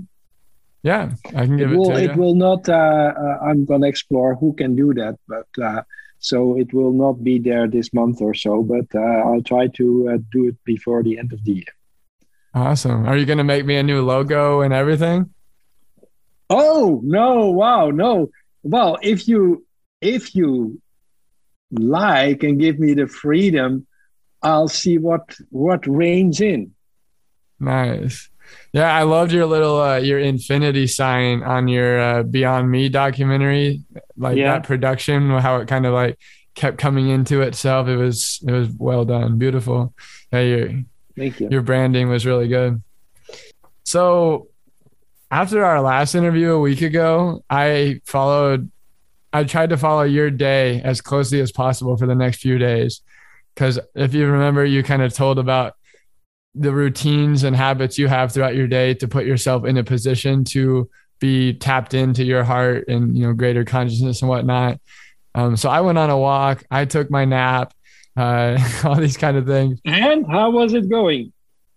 Yeah, 0.85 1.13
I 1.29 1.47
can 1.47 1.57
give 1.57 1.71
it, 1.71 1.73
it 1.73 1.77
will, 1.79 1.89
to 1.89 2.03
you. 2.03 2.11
It 2.11 2.15
will 2.15 2.35
not. 2.35 2.69
Uh, 2.69 3.11
uh, 3.17 3.39
I'm 3.41 3.65
gonna 3.65 3.87
explore 3.87 4.35
who 4.35 4.53
can 4.53 4.75
do 4.75 4.93
that, 4.93 5.17
but 5.27 5.47
uh, 5.59 5.81
so 6.19 6.59
it 6.59 6.75
will 6.75 6.93
not 6.93 7.23
be 7.23 7.39
there 7.39 7.67
this 7.67 7.91
month 7.91 8.21
or 8.21 8.35
so. 8.35 8.61
But 8.61 8.85
uh, 8.93 8.99
I'll 9.25 9.41
try 9.41 9.65
to 9.79 10.09
uh, 10.09 10.17
do 10.31 10.47
it 10.47 10.57
before 10.63 11.01
the 11.01 11.17
end 11.17 11.33
of 11.33 11.43
the 11.43 11.53
year. 11.53 11.73
Awesome. 12.53 13.07
Are 13.07 13.17
you 13.17 13.25
gonna 13.25 13.43
make 13.43 13.65
me 13.65 13.77
a 13.77 13.81
new 13.81 14.03
logo 14.03 14.61
and 14.61 14.75
everything? 14.75 15.33
Oh 16.51 17.01
no! 17.03 17.49
Wow, 17.49 17.89
no. 17.89 18.29
Well, 18.61 18.99
if 19.01 19.27
you 19.27 19.65
if 20.01 20.35
you 20.35 20.79
like 21.71 22.43
and 22.43 22.59
give 22.59 22.77
me 22.77 22.93
the 22.93 23.07
freedom, 23.07 23.87
I'll 24.43 24.67
see 24.67 24.99
what 24.99 25.35
what 25.49 25.87
reigns 25.87 26.41
in. 26.41 26.75
Nice. 27.59 28.29
Yeah, 28.73 28.93
I 28.93 29.03
loved 29.03 29.31
your 29.31 29.45
little 29.45 29.81
uh, 29.81 29.97
your 29.97 30.19
infinity 30.19 30.87
sign 30.87 31.43
on 31.43 31.67
your 31.67 31.99
uh, 31.99 32.23
Beyond 32.23 32.69
Me 32.69 32.89
documentary. 32.89 33.83
Like 34.17 34.37
yeah. 34.37 34.53
that 34.53 34.63
production, 34.63 35.29
how 35.29 35.57
it 35.57 35.67
kind 35.67 35.85
of 35.85 35.93
like 35.93 36.19
kept 36.55 36.77
coming 36.77 37.09
into 37.09 37.41
itself. 37.41 37.87
It 37.87 37.97
was 37.97 38.41
it 38.45 38.51
was 38.51 38.69
well 38.77 39.05
done, 39.05 39.37
beautiful. 39.37 39.93
Yeah, 40.31 40.41
your 40.41 40.83
thank 41.17 41.39
you. 41.39 41.49
Your 41.49 41.61
branding 41.61 42.09
was 42.09 42.25
really 42.25 42.47
good. 42.47 42.83
So 43.83 44.47
after 45.31 45.63
our 45.63 45.81
last 45.81 46.15
interview 46.15 46.51
a 46.51 46.59
week 46.59 46.81
ago, 46.81 47.43
I 47.49 48.01
followed. 48.05 48.71
I 49.33 49.43
tried 49.43 49.71
to 49.71 49.77
follow 49.77 50.03
your 50.03 50.31
day 50.31 50.81
as 50.81 51.01
closely 51.01 51.41
as 51.41 51.51
possible 51.51 51.97
for 51.97 52.07
the 52.07 52.15
next 52.15 52.37
few 52.37 52.57
days, 52.57 53.01
because 53.53 53.79
if 53.93 54.13
you 54.13 54.27
remember, 54.27 54.63
you 54.63 54.81
kind 54.81 55.01
of 55.01 55.13
told 55.13 55.39
about 55.39 55.75
the 56.55 56.73
routines 56.73 57.43
and 57.43 57.55
habits 57.55 57.97
you 57.97 58.07
have 58.07 58.31
throughout 58.31 58.55
your 58.55 58.67
day 58.67 58.93
to 58.95 59.07
put 59.07 59.25
yourself 59.25 59.65
in 59.65 59.77
a 59.77 59.83
position 59.83 60.43
to 60.45 60.89
be 61.19 61.53
tapped 61.53 61.93
into 61.93 62.23
your 62.23 62.43
heart 62.43 62.87
and 62.87 63.17
you 63.17 63.25
know 63.25 63.33
greater 63.33 63.63
consciousness 63.65 64.21
and 64.21 64.29
whatnot. 64.29 64.79
Um, 65.33 65.57
so 65.57 65.69
I 65.69 65.81
went 65.81 65.97
on 65.97 66.09
a 66.09 66.17
walk. 66.17 66.63
I 66.71 66.85
took 66.85 67.11
my 67.11 67.25
nap. 67.25 67.73
Uh, 68.17 68.57
all 68.85 68.95
these 68.95 69.17
kind 69.17 69.35
of 69.37 69.45
things. 69.45 69.79
And 69.83 70.25
how 70.25 70.51
was 70.51 70.73
it 70.73 70.89
going? 70.89 71.33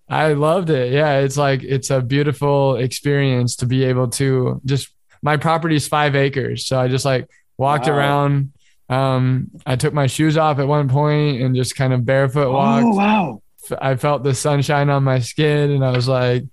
I 0.09 0.33
loved 0.33 0.71
it. 0.71 0.93
Yeah, 0.93 1.19
it's 1.19 1.37
like 1.37 1.63
it's 1.63 1.91
a 1.91 2.01
beautiful 2.01 2.77
experience 2.77 3.57
to 3.57 3.67
be 3.67 3.85
able 3.85 4.09
to 4.11 4.61
just. 4.65 4.89
My 5.21 5.37
property 5.37 5.75
is 5.75 5.89
five 5.89 6.15
acres, 6.15 6.65
so 6.65 6.79
I 6.79 6.87
just 6.87 7.05
like 7.05 7.29
walked 7.57 7.87
wow. 7.87 7.97
around. 7.97 8.53
Um, 8.89 9.51
I 9.67 9.77
took 9.77 9.93
my 9.93 10.07
shoes 10.07 10.37
off 10.37 10.61
at 10.61 10.69
one 10.69 10.89
point 10.89 11.43
and 11.43 11.55
just 11.55 11.75
kind 11.75 11.93
of 11.93 12.05
barefoot 12.05 12.53
walked. 12.53 12.85
Oh 12.87 12.95
wow! 12.95 13.43
I 13.81 13.97
felt 13.97 14.23
the 14.23 14.35
sunshine 14.35 14.91
on 14.91 15.05
my 15.05 15.21
skin 15.21 15.71
and 15.71 15.85
I 15.85 15.91
was 15.91 16.09
like, 16.09 16.45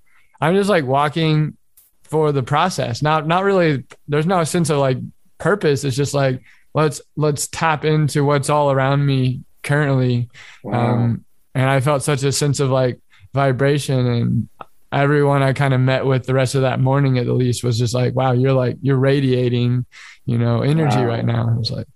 I'm 0.42 0.56
just 0.56 0.70
like 0.70 0.86
walking 0.86 1.58
for 2.04 2.32
the 2.32 2.44
process. 2.44 3.02
Not 3.02 3.28
not 3.28 3.44
really 3.44 3.86
there's 4.08 4.26
no 4.26 4.44
sense 4.44 4.70
of 4.70 4.78
like 4.78 4.98
purpose. 5.38 5.84
It's 5.84 5.96
just 5.96 6.14
like 6.14 6.42
let's 6.74 7.02
let's 7.16 7.48
tap 7.48 7.86
into 7.86 8.24
what's 8.24 8.50
all 8.50 8.72
around 8.72 9.06
me 9.06 9.42
currently. 9.64 10.30
Wow. 10.64 10.96
Um, 10.96 11.26
and 11.54 11.70
I 11.70 11.80
felt 11.80 12.04
such 12.04 12.24
a 12.24 12.32
sense 12.32 12.60
of 12.60 12.70
like 12.70 13.00
vibration 13.34 14.06
and 14.06 14.50
everyone 14.92 15.44
I 15.44 15.54
kind 15.54 15.74
of 15.74 15.82
met 15.82 16.06
with 16.06 16.26
the 16.26 16.34
rest 16.34 16.56
of 16.56 16.62
that 16.62 16.80
morning 16.80 17.18
at 17.18 17.26
the 17.26 17.34
least 17.34 17.64
was 17.64 17.78
just 17.78 17.94
like, 17.94 18.16
wow, 18.16 18.32
you're 18.32 18.54
like 18.54 18.78
you're 18.82 18.98
radiating, 18.98 19.86
you 20.26 20.38
know, 20.38 20.62
energy 20.62 20.98
wow. 20.98 21.06
right 21.06 21.26
now. 21.26 21.50
I 21.50 21.58
was 21.58 21.72
like, 21.72 21.88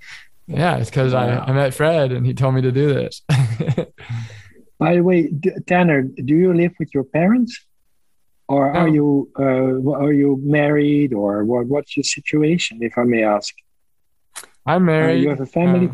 yeah, 0.47 0.77
it's 0.77 0.89
because 0.89 1.13
wow. 1.13 1.43
I, 1.45 1.49
I 1.49 1.51
met 1.53 1.73
Fred 1.73 2.11
and 2.11 2.25
he 2.25 2.33
told 2.33 2.55
me 2.55 2.61
to 2.61 2.71
do 2.71 2.93
this. 2.93 3.21
By 4.79 4.95
the 4.95 5.03
way, 5.03 5.29
Tanner, 5.67 6.03
do 6.03 6.33
you 6.33 6.53
live 6.53 6.73
with 6.79 6.93
your 6.93 7.03
parents, 7.03 7.59
or 8.47 8.71
are 8.71 8.87
you 8.87 9.29
uh, 9.37 9.91
are 9.91 10.13
you 10.13 10.39
married, 10.41 11.13
or 11.13 11.43
what? 11.43 11.67
What's 11.67 11.97
your 11.97 12.05
situation, 12.05 12.79
if 12.81 12.97
I 12.97 13.03
may 13.03 13.23
ask? 13.23 13.53
I'm 14.65 14.85
married. 14.85 15.19
Uh, 15.19 15.21
you 15.21 15.29
have 15.29 15.41
a 15.41 15.45
family. 15.45 15.91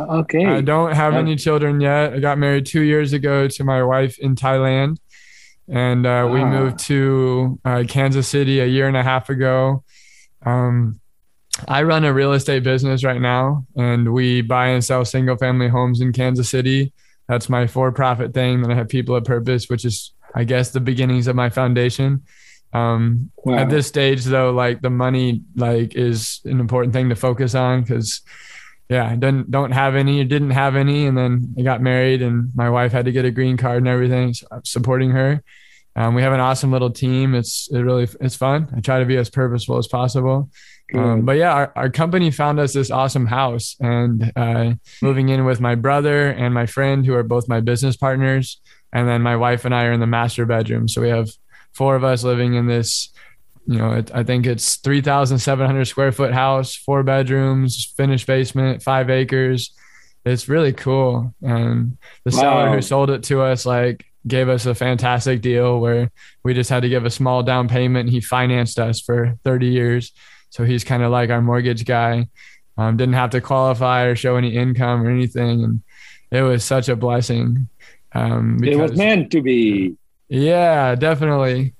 Uh, 0.00 0.18
okay. 0.20 0.44
I 0.44 0.60
don't 0.62 0.94
have 0.94 1.14
any 1.14 1.36
children 1.36 1.80
yet. 1.80 2.14
I 2.14 2.18
got 2.18 2.38
married 2.38 2.66
two 2.66 2.80
years 2.80 3.12
ago 3.12 3.46
to 3.46 3.64
my 3.64 3.84
wife 3.84 4.18
in 4.18 4.34
Thailand, 4.34 4.98
and 5.68 6.04
uh, 6.04 6.28
we 6.32 6.40
ah. 6.40 6.50
moved 6.50 6.80
to 6.86 7.60
uh, 7.64 7.84
Kansas 7.86 8.26
City 8.26 8.58
a 8.58 8.66
year 8.66 8.88
and 8.88 8.96
a 8.96 9.04
half 9.04 9.30
ago. 9.30 9.84
Um, 10.44 11.00
I 11.68 11.84
run 11.84 12.04
a 12.04 12.12
real 12.12 12.32
estate 12.32 12.64
business 12.64 13.04
right 13.04 13.20
now, 13.20 13.64
and 13.76 14.12
we 14.12 14.42
buy 14.42 14.68
and 14.68 14.84
sell 14.84 15.04
single 15.04 15.36
family 15.36 15.68
homes 15.68 16.00
in 16.00 16.12
Kansas 16.12 16.50
City 16.50 16.92
that's 17.28 17.48
my 17.48 17.66
for 17.66 17.92
profit 17.92 18.32
thing. 18.34 18.62
Then 18.62 18.70
I 18.70 18.74
have 18.74 18.88
people 18.88 19.14
of 19.14 19.24
purpose, 19.24 19.68
which 19.68 19.84
is, 19.84 20.12
I 20.34 20.44
guess, 20.44 20.70
the 20.70 20.80
beginnings 20.80 21.26
of 21.26 21.36
my 21.36 21.50
foundation. 21.50 22.22
Um, 22.72 23.30
wow. 23.44 23.58
At 23.58 23.70
this 23.70 23.86
stage, 23.86 24.24
though, 24.24 24.50
like 24.50 24.80
the 24.80 24.90
money, 24.90 25.42
like 25.56 25.94
is 25.94 26.40
an 26.44 26.60
important 26.60 26.92
thing 26.92 27.08
to 27.08 27.14
focus 27.14 27.54
on 27.54 27.82
because, 27.82 28.22
yeah, 28.88 29.06
I 29.06 29.16
didn't 29.16 29.50
don't 29.50 29.72
have 29.72 29.94
any, 29.94 30.24
didn't 30.24 30.50
have 30.50 30.76
any, 30.76 31.06
and 31.06 31.16
then 31.16 31.54
I 31.58 31.62
got 31.62 31.80
married, 31.80 32.22
and 32.22 32.50
my 32.54 32.70
wife 32.70 32.92
had 32.92 33.04
to 33.04 33.12
get 33.12 33.24
a 33.24 33.30
green 33.30 33.56
card 33.56 33.78
and 33.78 33.88
everything. 33.88 34.34
So 34.34 34.46
I'm 34.50 34.64
supporting 34.64 35.10
her. 35.10 35.42
Um, 35.96 36.14
we 36.14 36.22
have 36.22 36.32
an 36.32 36.40
awesome 36.40 36.70
little 36.70 36.90
team. 36.90 37.34
It's 37.34 37.68
it 37.72 37.80
really 37.80 38.08
it's 38.20 38.36
fun. 38.36 38.68
I 38.76 38.80
try 38.80 39.00
to 39.00 39.04
be 39.04 39.16
as 39.16 39.30
purposeful 39.30 39.78
as 39.78 39.88
possible. 39.88 40.50
Um, 40.94 41.22
but 41.22 41.36
yeah, 41.36 41.52
our, 41.52 41.72
our 41.76 41.90
company 41.90 42.30
found 42.30 42.58
us 42.58 42.72
this 42.72 42.90
awesome 42.90 43.26
house 43.26 43.76
and 43.78 44.32
uh, 44.36 44.72
moving 45.02 45.28
in 45.28 45.44
with 45.44 45.60
my 45.60 45.74
brother 45.74 46.30
and 46.30 46.54
my 46.54 46.66
friend, 46.66 47.04
who 47.04 47.14
are 47.14 47.22
both 47.22 47.48
my 47.48 47.60
business 47.60 47.96
partners. 47.96 48.60
And 48.92 49.06
then 49.06 49.20
my 49.20 49.36
wife 49.36 49.66
and 49.66 49.74
I 49.74 49.84
are 49.84 49.92
in 49.92 50.00
the 50.00 50.06
master 50.06 50.46
bedroom. 50.46 50.88
So 50.88 51.02
we 51.02 51.10
have 51.10 51.28
four 51.74 51.94
of 51.94 52.04
us 52.04 52.24
living 52.24 52.54
in 52.54 52.66
this, 52.66 53.12
you 53.66 53.76
know, 53.76 53.92
it, 53.92 54.10
I 54.14 54.24
think 54.24 54.46
it's 54.46 54.76
3,700 54.76 55.84
square 55.84 56.10
foot 56.10 56.32
house, 56.32 56.74
four 56.74 57.02
bedrooms, 57.02 57.92
finished 57.96 58.26
basement, 58.26 58.82
five 58.82 59.10
acres. 59.10 59.74
It's 60.24 60.48
really 60.48 60.72
cool. 60.72 61.34
And 61.42 61.98
the 62.24 62.34
wow. 62.34 62.40
seller 62.40 62.74
who 62.74 62.82
sold 62.82 63.10
it 63.10 63.24
to 63.24 63.42
us, 63.42 63.66
like, 63.66 64.06
gave 64.28 64.48
us 64.48 64.66
a 64.66 64.74
fantastic 64.74 65.40
deal 65.40 65.80
where 65.80 66.10
we 66.44 66.54
just 66.54 66.70
had 66.70 66.82
to 66.82 66.88
give 66.88 67.04
a 67.04 67.10
small 67.10 67.42
down 67.42 67.68
payment. 67.68 68.10
He 68.10 68.20
financed 68.20 68.78
us 68.78 69.00
for 69.00 69.38
30 69.44 69.66
years. 69.66 70.12
So 70.50 70.64
he's 70.64 70.84
kind 70.84 71.02
of 71.02 71.10
like 71.10 71.30
our 71.30 71.42
mortgage 71.42 71.84
guy. 71.84 72.28
Um, 72.76 72.96
didn't 72.96 73.14
have 73.14 73.30
to 73.30 73.40
qualify 73.40 74.04
or 74.04 74.14
show 74.14 74.36
any 74.36 74.54
income 74.54 75.04
or 75.04 75.10
anything, 75.10 75.64
and 75.64 75.82
it 76.30 76.42
was 76.42 76.64
such 76.64 76.88
a 76.88 76.94
blessing. 76.94 77.68
Um, 78.12 78.58
because, 78.58 78.76
it 78.76 78.80
was 78.80 78.96
meant 78.96 79.32
to 79.32 79.42
be. 79.42 79.96
Yeah, 80.28 80.94
definitely. 80.94 81.74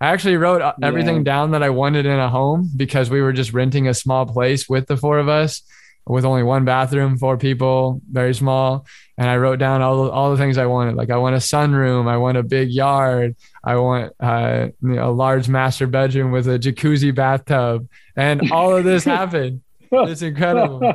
I 0.00 0.08
actually 0.08 0.36
wrote 0.36 0.74
everything 0.82 1.18
yeah. 1.18 1.22
down 1.22 1.52
that 1.52 1.62
I 1.62 1.70
wanted 1.70 2.04
in 2.04 2.18
a 2.18 2.28
home 2.28 2.68
because 2.76 3.10
we 3.10 3.22
were 3.22 3.32
just 3.32 3.52
renting 3.52 3.86
a 3.86 3.94
small 3.94 4.26
place 4.26 4.68
with 4.68 4.88
the 4.88 4.96
four 4.96 5.18
of 5.20 5.28
us 5.28 5.62
with 6.10 6.24
only 6.24 6.42
one 6.42 6.64
bathroom, 6.64 7.16
four 7.16 7.36
people, 7.36 8.00
very 8.10 8.34
small. 8.34 8.86
And 9.16 9.28
I 9.28 9.36
wrote 9.36 9.58
down 9.58 9.80
all 9.82 10.04
the, 10.04 10.10
all 10.10 10.30
the 10.30 10.36
things 10.36 10.58
I 10.58 10.66
wanted. 10.66 10.96
Like 10.96 11.10
I 11.10 11.16
want 11.16 11.36
a 11.36 11.38
sunroom, 11.38 12.08
I 12.08 12.16
want 12.16 12.36
a 12.36 12.42
big 12.42 12.70
yard, 12.70 13.36
I 13.62 13.76
want 13.76 14.12
uh, 14.18 14.68
you 14.82 14.94
know, 14.94 15.10
a 15.10 15.12
large 15.12 15.48
master 15.48 15.86
bedroom 15.86 16.32
with 16.32 16.48
a 16.48 16.58
jacuzzi 16.58 17.14
bathtub, 17.14 17.88
and 18.16 18.50
all 18.50 18.76
of 18.76 18.84
this 18.84 19.04
happened. 19.18 19.62
It's 19.92 20.22
incredible. 20.22 20.94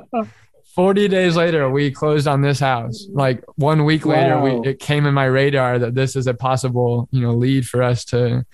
40 0.75 1.07
days 1.07 1.37
later, 1.37 1.69
we 1.69 1.89
closed 1.89 2.27
on 2.27 2.41
this 2.41 2.59
house. 2.59 3.07
Like 3.09 3.41
one 3.55 3.85
week 3.85 4.05
later, 4.05 4.37
wow. 4.37 4.59
we, 4.59 4.69
it 4.69 4.79
came 4.79 5.05
in 5.05 5.13
my 5.13 5.25
radar 5.25 5.79
that 5.79 5.95
this 5.95 6.17
is 6.17 6.27
a 6.27 6.33
possible, 6.33 7.07
you 7.11 7.21
know, 7.21 7.33
lead 7.33 7.65
for 7.65 7.81
us 7.81 8.03
to, 8.05 8.45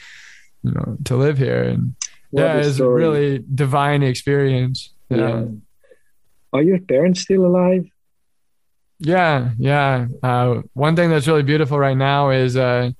you 0.64 0.72
know, 0.72 0.98
to 1.06 1.16
live 1.16 1.40
here. 1.40 1.64
And 1.64 1.96
what 2.30 2.44
yeah, 2.44 2.58
it's 2.58 2.80
a 2.80 2.88
really 2.88 3.44
divine 3.54 4.04
experience. 4.04 4.94
Yeah. 5.10 5.18
yeah. 5.18 5.46
Are 6.54 6.62
your 6.62 6.80
parents 6.80 7.22
still 7.22 7.46
alive? 7.46 7.86
Yeah, 9.00 9.50
yeah. 9.58 10.08
Uh, 10.22 10.62
one 10.74 10.96
thing 10.96 11.10
that's 11.10 11.28
really 11.28 11.44
beautiful 11.44 11.80
right 11.80 11.98
now 11.98 12.30
is 12.30 12.56
uh, 12.56 12.92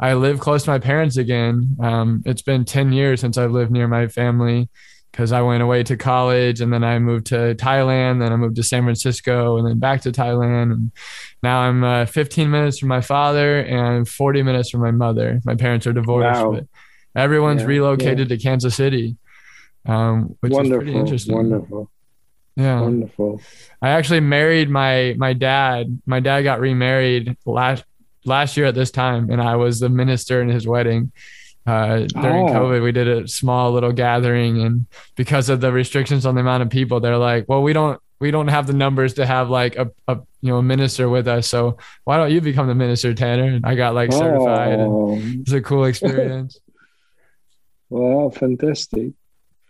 I 0.00 0.14
live 0.14 0.40
close 0.40 0.64
to 0.64 0.70
my 0.70 0.78
parents 0.78 1.18
again. 1.18 1.76
Um, 1.80 2.22
it's 2.24 2.42
been 2.42 2.64
10 2.64 2.92
years 2.92 3.20
since 3.20 3.36
I've 3.36 3.52
lived 3.52 3.70
near 3.70 3.86
my 3.86 4.08
family 4.08 4.70
because 5.12 5.32
I 5.32 5.42
went 5.42 5.62
away 5.62 5.82
to 5.82 5.96
college 5.96 6.62
and 6.62 6.72
then 6.72 6.82
I 6.82 6.98
moved 6.98 7.26
to 7.26 7.54
Thailand, 7.56 8.20
then 8.20 8.32
I 8.32 8.36
moved 8.36 8.56
to 8.56 8.62
San 8.62 8.84
Francisco 8.84 9.58
and 9.58 9.66
then 9.66 9.78
back 9.78 10.00
to 10.02 10.12
Thailand. 10.12 10.72
And 10.72 10.92
now 11.42 11.60
I'm 11.60 11.84
uh, 11.84 12.06
15 12.06 12.50
minutes 12.50 12.78
from 12.78 12.88
my 12.88 13.02
father 13.02 13.60
and 13.60 14.08
40 14.08 14.42
minutes 14.42 14.70
from 14.70 14.80
my 14.80 14.92
mother. 14.92 15.40
My 15.44 15.56
parents 15.56 15.86
are 15.86 15.92
divorced, 15.92 16.40
wow. 16.40 16.52
but 16.52 16.66
everyone's 17.14 17.62
yeah, 17.62 17.68
relocated 17.68 18.30
yeah. 18.30 18.36
to 18.36 18.42
Kansas 18.42 18.74
City, 18.76 19.16
um, 19.84 20.36
which 20.40 20.52
wonderful, 20.52 20.80
is 20.80 20.84
pretty 20.84 20.98
interesting. 20.98 21.34
Wonderful. 21.34 21.90
Yeah. 22.60 22.80
Wonderful. 22.82 23.40
I 23.80 23.90
actually 23.90 24.20
married 24.20 24.68
my 24.68 25.14
my 25.16 25.32
dad. 25.32 26.00
My 26.06 26.20
dad 26.20 26.42
got 26.42 26.60
remarried 26.60 27.36
last 27.46 27.84
last 28.26 28.56
year 28.56 28.66
at 28.66 28.74
this 28.74 28.90
time 28.90 29.30
and 29.30 29.40
I 29.40 29.56
was 29.56 29.80
the 29.80 29.88
minister 29.88 30.42
in 30.42 30.48
his 30.48 30.66
wedding. 30.66 31.12
Uh, 31.66 32.06
during 32.20 32.48
Oh. 32.48 32.52
COVID, 32.52 32.82
we 32.82 32.92
did 32.92 33.06
a 33.08 33.28
small 33.28 33.70
little 33.72 33.92
gathering, 33.92 34.62
and 34.62 34.86
because 35.14 35.48
of 35.50 35.60
the 35.60 35.70
restrictions 35.70 36.24
on 36.26 36.34
the 36.34 36.40
amount 36.40 36.62
of 36.62 36.70
people, 36.70 37.00
they're 37.00 37.18
like, 37.18 37.44
"Well, 37.48 37.62
we 37.62 37.72
don't 37.72 38.00
we 38.18 38.30
don't 38.30 38.48
have 38.48 38.66
the 38.66 38.72
numbers 38.72 39.14
to 39.14 39.26
have 39.26 39.50
like 39.50 39.76
a, 39.76 39.90
a 40.08 40.16
you 40.40 40.50
know 40.50 40.58
a 40.58 40.62
minister 40.62 41.08
with 41.08 41.28
us, 41.28 41.46
so 41.46 41.76
why 42.04 42.16
don't 42.16 42.32
you 42.32 42.40
become 42.40 42.66
the 42.66 42.74
minister, 42.74 43.14
Tanner?" 43.14 43.44
And 43.44 43.64
I 43.64 43.74
got 43.74 43.94
like 43.94 44.10
certified. 44.12 44.80
And 44.80 44.92
Oh, 44.92 45.20
it's 45.42 45.52
a 45.52 45.60
cool 45.60 45.84
experience. 45.84 46.58
well, 47.90 48.30
fantastic. 48.30 49.12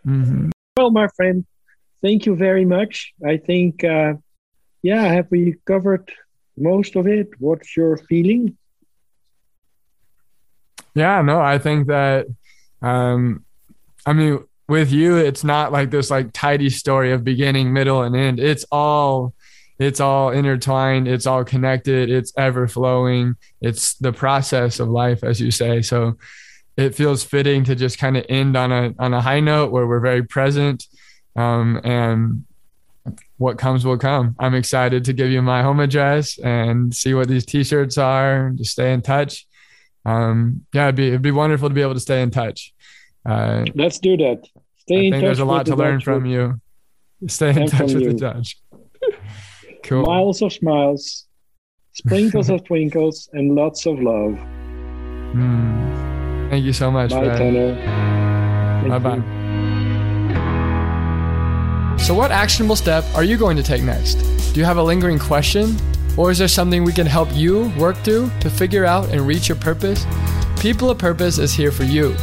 hmm 0.05 0.51
Well, 0.77 0.91
my 0.91 1.09
friend, 1.17 1.45
thank 2.03 2.27
you 2.27 2.37
very 2.37 2.65
much. 2.65 3.13
I 3.27 3.37
think, 3.37 3.85
uh, 3.85 4.15
yeah, 4.83 5.03
have 5.03 5.27
we 5.31 5.57
covered 5.65 6.11
most 6.57 6.97
of 6.97 7.07
it? 7.07 7.29
What's 7.39 7.77
your 7.77 7.97
feeling? 7.97 8.57
Yeah, 10.95 11.23
no, 11.23 11.41
I 11.41 11.59
think 11.59 11.87
that 11.89 12.27
um 12.83 13.45
I 14.07 14.13
mean 14.15 14.43
with 14.69 14.91
you 14.91 15.17
it's 15.19 15.45
not 15.45 15.71
like 15.71 15.91
this 15.91 16.11
like 16.11 16.33
tidy 16.33 16.71
story 16.71 17.13
of 17.13 17.25
beginning, 17.25 17.73
middle 17.73 18.03
and 18.03 18.17
end. 18.17 18.41
It's 18.41 18.65
all 18.73 19.35
it's 19.79 20.01
all 20.01 20.31
intertwined, 20.31 21.09
it's 21.09 21.27
all 21.27 21.45
connected, 21.45 22.11
it's 22.11 22.33
ever 22.37 22.69
flowing. 22.69 23.37
It's 23.61 23.95
the 23.95 24.13
process 24.13 24.81
of 24.81 24.89
life 24.89 25.23
as 25.23 25.41
you 25.41 25.51
say. 25.51 25.83
So 25.83 26.17
it 26.77 26.95
feels 26.95 27.23
fitting 27.23 27.65
to 27.65 27.75
just 27.75 27.99
kind 27.99 28.17
of 28.17 28.25
end 28.29 28.57
on 28.57 28.73
a 28.73 28.95
on 28.99 29.15
a 29.15 29.21
high 29.21 29.41
note 29.41 29.71
where 29.71 29.87
we're 29.87 30.01
very 30.01 30.23
present 30.23 30.87
um 31.41 31.81
and 31.85 32.45
what 33.39 33.57
comes 33.57 33.85
will 33.85 33.99
come. 33.99 34.37
I'm 34.39 34.55
excited 34.55 35.05
to 35.07 35.13
give 35.13 35.31
you 35.31 35.41
my 35.41 35.63
home 35.63 35.81
address 35.81 36.39
and 36.39 36.95
see 36.95 37.15
what 37.15 37.29
these 37.29 37.47
t-shirts 37.47 37.97
are 37.97 38.47
and 38.47 38.59
just 38.59 38.73
stay 38.73 38.93
in 38.93 39.01
touch 39.01 39.47
um, 40.05 40.67
yeah, 40.73 40.85
it'd 40.85 40.95
be 40.95 41.09
it'd 41.09 41.23
be 41.23 41.31
wonderful 41.31 41.69
to 41.69 41.75
be 41.75 41.83
able 41.83 41.95
to 41.95 42.01
stay 42.01 42.23
in 42.23 42.31
touch. 42.31 42.73
Uh, 43.27 43.65
Let's 43.75 43.99
do 43.99 44.17
that. 44.17 44.47
Stay 44.79 44.97
I 44.97 45.01
in 45.03 45.13
touch 45.13 45.21
there's 45.23 45.39
a 45.41 45.45
lot 45.45 45.67
to 45.67 45.77
learn 45.77 46.01
from 46.01 46.27
you. 46.27 46.61
Stay 47.27 47.51
in 47.51 47.69
touch 47.69 47.93
with 47.93 48.03
you. 48.03 48.13
the 48.13 48.19
judge. 48.19 48.59
Cool. 49.83 50.03
Miles 50.03 50.43
of 50.43 50.53
smiles, 50.53 51.27
sprinkles 51.95 52.51
of 52.51 52.63
twinkles, 52.67 53.31
and 53.33 53.55
lots 53.55 53.87
of 53.87 53.99
love. 53.99 54.35
Mm. 55.33 56.51
Thank 56.51 56.67
you 56.67 56.75
so 56.75 56.91
much. 56.91 57.11
Bye. 57.11 57.39
Tanner. 57.39 58.89
Bye 58.89 58.99
bye. 58.99 59.40
So, 62.01 62.15
what 62.15 62.33
actionable 62.33 62.77
step 62.77 63.05
are 63.15 63.23
you 63.23 63.37
going 63.37 63.57
to 63.57 63.63
take 63.63 63.83
next? 63.83 64.15
Do 64.53 64.59
you 64.59 64.67
have 64.67 64.79
a 64.79 64.83
lingering 64.83 65.19
question? 65.19 65.77
Or 66.17 66.31
is 66.31 66.39
there 66.39 66.49
something 66.49 66.83
we 66.83 66.93
can 66.93 67.07
help 67.07 67.29
you 67.35 67.69
work 67.79 67.97
through 67.99 68.31
to 68.41 68.51
figure 68.51 68.85
out 68.85 69.09
and 69.11 69.21
reach 69.21 69.49
your 69.49 69.59
purpose? 69.59 70.05
People 70.61 70.91
of 70.91 70.99
Purpose 70.99 71.39
is 71.39 71.53
here 71.53 71.71
for 71.71 71.85
you. 71.85 72.17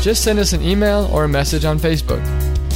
Just 0.00 0.24
send 0.24 0.38
us 0.38 0.52
an 0.52 0.62
email 0.62 1.08
or 1.12 1.24
a 1.24 1.28
message 1.28 1.64
on 1.64 1.78
Facebook. 1.78 2.22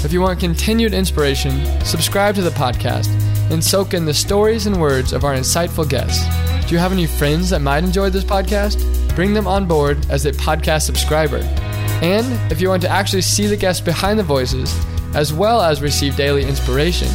If 0.05 0.13
you 0.13 0.21
want 0.21 0.41
continued 0.41 0.95
inspiration, 0.95 1.65
subscribe 1.85 2.35
to 2.37 2.43
the 2.43 2.51
podcast 2.51 3.09
and 3.51 3.63
soak 3.63 3.95
in 3.95 4.05
the 4.05 4.15
stories 4.15 4.67
and 4.67 4.81
words 4.81 5.13
of 5.13 5.25
our 5.25 5.35
insightful 5.35 5.89
guests. 5.89 6.25
Do 6.67 6.75
you 6.75 6.79
have 6.79 6.93
any 6.93 7.07
friends 7.07 7.51
that 7.51 7.61
might 7.61 7.85
enjoy 7.85 8.11
this 8.11 8.25
podcast? 8.25 8.79
Bring 9.15 9.35
them 9.35 9.47
on 9.47 9.67
board 9.67 10.07
as 10.11 10.27
a 10.27 10.33
podcast 10.33 10.83
subscriber. 10.83 11.39
And 12.03 12.53
if 12.53 12.61
you 12.61 12.69
want 12.69 12.83
to 12.83 12.89
actually 12.89 13.23
see 13.23 13.47
the 13.47 13.57
guests 13.57 13.81
behind 13.81 14.19
the 14.19 14.23
voices, 14.25 14.75
as 15.15 15.33
well 15.33 15.61
as 15.61 15.83
receive 15.83 16.17
daily 16.17 16.45
inspiration, 16.45 17.09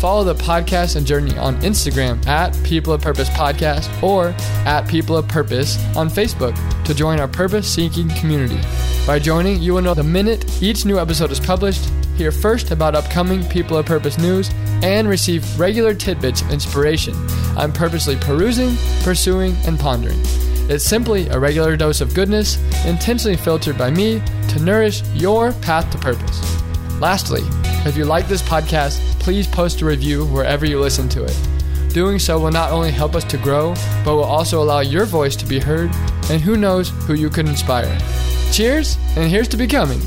follow 0.00 0.24
the 0.24 0.34
podcast 0.34 0.96
and 0.96 1.06
journey 1.06 1.36
on 1.38 1.54
Instagram 1.60 2.26
at 2.26 2.58
People 2.64 2.92
of 2.92 3.00
Purpose 3.00 3.28
Podcast 3.30 4.02
or 4.02 4.34
at 4.66 4.88
People 4.88 5.16
of 5.16 5.28
Purpose 5.28 5.76
on 5.96 6.08
Facebook 6.08 6.56
to 6.84 6.94
join 6.94 7.20
our 7.20 7.28
purpose 7.28 7.72
seeking 7.72 8.08
community. 8.10 8.60
By 9.06 9.18
joining, 9.18 9.60
you 9.60 9.74
will 9.74 9.82
know 9.82 9.94
the 9.94 10.02
minute 10.02 10.62
each 10.62 10.84
new 10.84 10.98
episode 10.98 11.30
is 11.30 11.40
published, 11.40 11.88
hear 12.16 12.32
first 12.32 12.70
about 12.70 12.94
upcoming 12.94 13.44
People 13.48 13.76
of 13.76 13.86
Purpose 13.86 14.18
news, 14.18 14.50
and 14.82 15.08
receive 15.08 15.58
regular 15.58 15.94
tidbits 15.94 16.42
of 16.42 16.50
inspiration 16.50 17.14
I'm 17.56 17.72
purposely 17.72 18.16
perusing, 18.16 18.76
pursuing, 19.02 19.54
and 19.66 19.78
pondering. 19.78 20.18
It's 20.70 20.84
simply 20.84 21.28
a 21.28 21.38
regular 21.38 21.76
dose 21.76 22.00
of 22.00 22.14
goodness, 22.14 22.56
intentionally 22.86 23.36
filtered 23.36 23.76
by 23.76 23.90
me 23.90 24.22
to 24.48 24.60
nourish 24.60 25.02
your 25.14 25.52
path 25.52 25.90
to 25.92 25.98
purpose. 25.98 26.61
Lastly, 27.02 27.42
if 27.84 27.96
you 27.96 28.04
like 28.04 28.28
this 28.28 28.42
podcast, 28.42 29.00
please 29.18 29.48
post 29.48 29.80
a 29.80 29.84
review 29.84 30.24
wherever 30.26 30.64
you 30.64 30.78
listen 30.78 31.08
to 31.08 31.24
it. 31.24 31.36
Doing 31.92 32.20
so 32.20 32.38
will 32.38 32.52
not 32.52 32.70
only 32.70 32.92
help 32.92 33.16
us 33.16 33.24
to 33.24 33.36
grow, 33.38 33.74
but 34.04 34.14
will 34.14 34.22
also 34.22 34.62
allow 34.62 34.82
your 34.82 35.04
voice 35.04 35.34
to 35.34 35.44
be 35.44 35.58
heard, 35.58 35.90
and 36.30 36.40
who 36.40 36.56
knows 36.56 36.90
who 37.08 37.14
you 37.14 37.28
could 37.28 37.48
inspire. 37.48 37.98
Cheers, 38.52 38.98
and 39.16 39.28
here's 39.28 39.48
to 39.48 39.56
becoming. 39.56 40.00